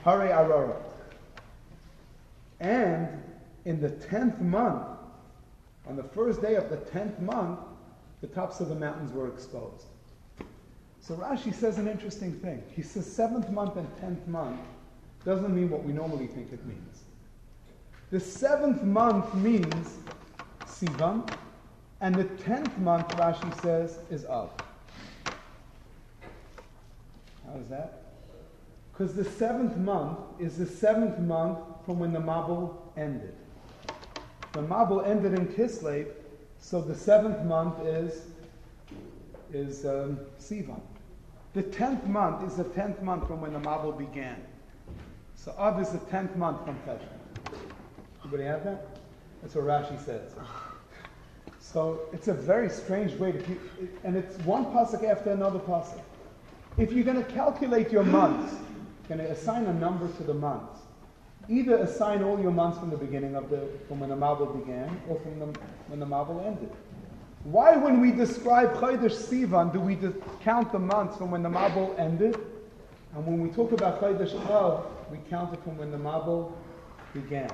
Arara. 0.04 0.76
And 2.58 3.08
in 3.64 3.80
the 3.80 3.90
tenth 3.90 4.40
month, 4.40 4.86
on 5.88 5.96
the 5.96 6.02
first 6.02 6.42
day 6.42 6.56
of 6.56 6.68
the 6.68 6.76
tenth 6.76 7.18
month, 7.20 7.60
the 8.20 8.26
tops 8.26 8.60
of 8.60 8.68
the 8.68 8.74
mountains 8.74 9.12
were 9.12 9.28
exposed. 9.28 9.86
So 11.00 11.14
Rashi 11.14 11.54
says 11.54 11.78
an 11.78 11.88
interesting 11.88 12.32
thing. 12.32 12.62
He 12.74 12.82
says 12.82 13.10
seventh 13.10 13.50
month 13.50 13.76
and 13.76 13.88
tenth 14.00 14.26
month 14.26 14.60
doesn't 15.24 15.54
mean 15.54 15.70
what 15.70 15.84
we 15.84 15.92
normally 15.92 16.26
think 16.26 16.52
it 16.52 16.64
means. 16.66 17.02
The 18.10 18.20
seventh 18.20 18.82
month 18.82 19.34
means 19.34 19.98
Sivan, 20.66 21.30
and 22.00 22.14
the 22.14 22.24
tenth 22.24 22.76
month, 22.78 23.08
Rashi 23.10 23.62
says, 23.62 23.98
is 24.10 24.24
Av. 24.24 24.50
How 27.46 27.58
is 27.58 27.68
that? 27.68 28.02
Because 28.92 29.14
the 29.14 29.24
seventh 29.24 29.76
month 29.76 30.18
is 30.38 30.56
the 30.56 30.66
seventh 30.66 31.18
month 31.18 31.58
from 31.84 31.98
when 31.98 32.12
the 32.12 32.20
Mabul 32.20 32.76
ended. 32.96 33.34
The 34.52 34.60
Mabul 34.62 35.06
ended 35.06 35.38
in 35.38 35.46
Kislev, 35.48 36.08
so 36.60 36.80
the 36.80 36.94
seventh 36.94 37.44
month 37.44 37.80
is 37.86 38.26
is 39.52 39.84
um, 39.84 40.18
Sivan. 40.38 40.80
The 41.52 41.62
tenth 41.62 42.06
month 42.06 42.46
is 42.46 42.56
the 42.56 42.64
tenth 42.64 43.02
month 43.02 43.26
from 43.26 43.40
when 43.40 43.52
the 43.52 43.58
Mabul 43.58 43.98
began. 43.98 44.36
So 45.34 45.52
Av 45.58 45.80
is 45.80 45.90
the 45.90 45.98
tenth 45.98 46.36
month 46.36 46.64
from 46.64 46.76
Teshuvah. 46.86 47.60
Anybody 48.22 48.44
have 48.44 48.62
that? 48.64 48.86
That's 49.42 49.54
what 49.54 49.64
Rashi 49.64 50.04
says. 50.04 50.32
So 51.60 52.00
it's 52.12 52.28
a 52.28 52.34
very 52.34 52.68
strange 52.68 53.14
way 53.14 53.32
to 53.32 53.38
keep, 53.38 53.60
and 54.04 54.16
it's 54.16 54.36
one 54.44 54.66
pasuk 54.66 55.04
after 55.04 55.30
another 55.30 55.58
pasuk. 55.58 56.00
If 56.76 56.92
you're 56.92 57.04
going 57.04 57.22
to 57.24 57.32
calculate 57.32 57.90
your 57.90 58.04
months, 58.04 58.54
you're 59.08 59.18
going 59.18 59.28
to 59.28 59.32
assign 59.32 59.66
a 59.66 59.74
number 59.74 60.08
to 60.08 60.22
the 60.22 60.34
months. 60.34 60.80
Either 61.48 61.76
assign 61.78 62.22
all 62.22 62.40
your 62.40 62.50
months 62.50 62.78
from 62.78 62.90
the 62.90 62.96
beginning 62.96 63.34
of 63.34 63.50
the, 63.50 63.68
from 63.88 64.00
when 64.00 64.10
the 64.10 64.16
Mabul 64.16 64.64
began, 64.64 65.00
or 65.08 65.18
from 65.20 65.38
the, 65.38 65.46
when 65.88 65.98
the 65.98 66.06
Mabul 66.06 66.46
ended. 66.46 66.70
Why, 67.44 67.76
when 67.76 68.00
we 68.00 68.12
describe 68.12 68.74
Chodesh 68.74 69.16
Sivan, 69.16 69.72
do 69.72 69.80
we 69.80 69.98
count 70.42 70.72
the 70.72 70.78
months 70.78 71.16
from 71.16 71.30
when 71.30 71.42
the 71.42 71.48
Mabul 71.48 71.98
ended? 71.98 72.36
And 73.14 73.26
when 73.26 73.40
we 73.40 73.48
talk 73.48 73.72
about 73.72 74.00
Chodesh 74.00 74.34
Av, 74.50 74.84
we 75.10 75.18
count 75.30 75.54
it 75.54 75.62
from 75.64 75.78
when 75.78 75.90
the 75.90 75.96
Mabul 75.96 76.52
began. 77.14 77.50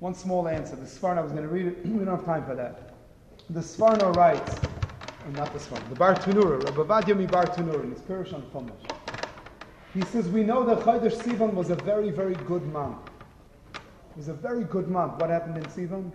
One 0.00 0.14
small 0.14 0.48
answer. 0.48 0.76
The 0.76 0.86
Sforno, 0.86 1.18
I 1.18 1.20
was 1.22 1.32
going 1.32 1.44
to 1.44 1.48
read 1.48 1.66
it, 1.66 1.78
we 1.86 2.04
don't 2.04 2.16
have 2.16 2.24
time 2.24 2.44
for 2.44 2.56
that. 2.56 2.94
The 3.50 3.60
Sforno 3.60 4.14
writes, 4.16 4.56
or 5.24 5.32
not 5.32 5.52
the 5.52 5.60
Sforno, 5.60 5.88
the 5.88 5.94
Bartenura, 5.94 6.62
Rabbi 6.64 7.00
Vadyami 7.00 7.28
Bartenura, 7.28 7.84
in 7.84 7.92
his 7.92 8.00
Pirish 8.00 8.34
on 8.34 8.42
Chumash. 8.50 8.90
He 9.94 10.02
says, 10.02 10.28
we 10.28 10.42
know 10.42 10.64
that 10.64 10.80
Chodesh 10.80 11.16
Sivan 11.16 11.54
was 11.54 11.70
a 11.70 11.76
very, 11.76 12.10
very 12.10 12.34
good 12.34 12.66
month. 12.72 12.98
It 13.74 14.16
was 14.16 14.28
a 14.28 14.34
very 14.34 14.64
good 14.64 14.88
month. 14.88 15.20
What 15.20 15.30
happened 15.30 15.56
in 15.56 15.64
Sivan? 15.64 16.10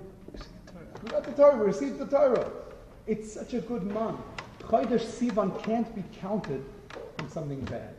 We 1.04 1.10
got 1.10 1.26
the 1.26 1.32
Torah, 1.34 1.58
we 1.58 1.66
received 1.66 2.00
the 2.00 2.06
Torah. 2.06 2.50
It's 3.08 3.34
such 3.34 3.54
a 3.54 3.60
good 3.60 3.84
month. 3.84 4.22
Chodesh 4.62 5.02
Sivan 5.02 5.62
can't 5.62 5.94
be 5.94 6.04
counted 6.18 6.64
from 7.18 7.30
something 7.30 7.60
bad. 7.66 7.94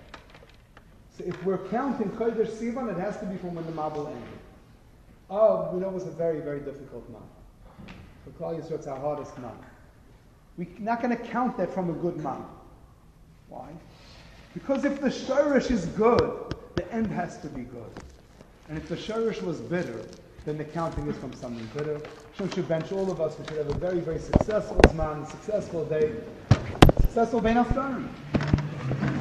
So 1.19 1.25
if 1.27 1.45
we're 1.45 1.59
counting 1.69 2.09
Chodesh 2.13 2.51
Sivan, 2.53 2.91
it 2.91 2.99
has 2.99 3.19
to 3.19 3.27
be 3.27 3.37
from 3.37 3.55
when 3.55 3.67
the 3.67 3.73
Mabul 3.73 4.07
ended. 4.07 4.23
Oh, 5.29 5.71
we 5.73 5.81
know 5.81 5.89
it 5.89 5.93
was 5.93 6.07
a 6.07 6.11
very, 6.11 6.41
very 6.41 6.61
difficult 6.61 7.09
month. 7.11 7.25
For 8.25 8.31
Klal 8.31 8.59
Yisrael, 8.59 8.73
it's 8.73 8.87
our 8.87 8.99
hardest 8.99 9.37
month. 9.39 9.61
We're 10.57 10.67
not 10.79 11.03
going 11.03 11.17
to 11.17 11.23
count 11.23 11.59
that 11.59 11.75
from 11.75 11.91
a 11.91 11.95
good 11.95 12.17
month. 12.19 12.47
Why? 13.49 13.69
Because 14.55 14.85
if 14.85 15.01
the 15.01 15.09
shirish 15.09 15.71
is 15.71 15.87
good, 15.87 16.55
the 16.77 16.91
end 16.93 17.09
has 17.09 17.39
to 17.41 17.49
be 17.49 17.63
good. 17.63 17.91
And 18.69 18.79
if 18.79 18.89
the 18.89 18.97
shirish 18.97 19.43
was 19.43 19.61
bitter, 19.61 20.07
then 20.45 20.59
the 20.59 20.65
counting 20.65 21.07
is 21.09 21.17
from 21.17 21.33
something 21.33 21.67
bitter. 21.77 22.01
Hashem 22.33 22.51
should 22.51 22.69
bench 22.69 22.93
all 22.93 23.11
of 23.11 23.21
us. 23.21 23.39
We 23.39 23.47
should 23.47 23.59
have 23.59 23.71
a 23.71 23.79
very, 23.79 24.01
very 24.01 24.19
successful 24.19 24.77
zman, 24.89 25.27
successful 25.31 25.85
day, 25.87 26.13
successful 27.01 27.41
Ben 27.41 27.57
Aftarim. 27.57 28.09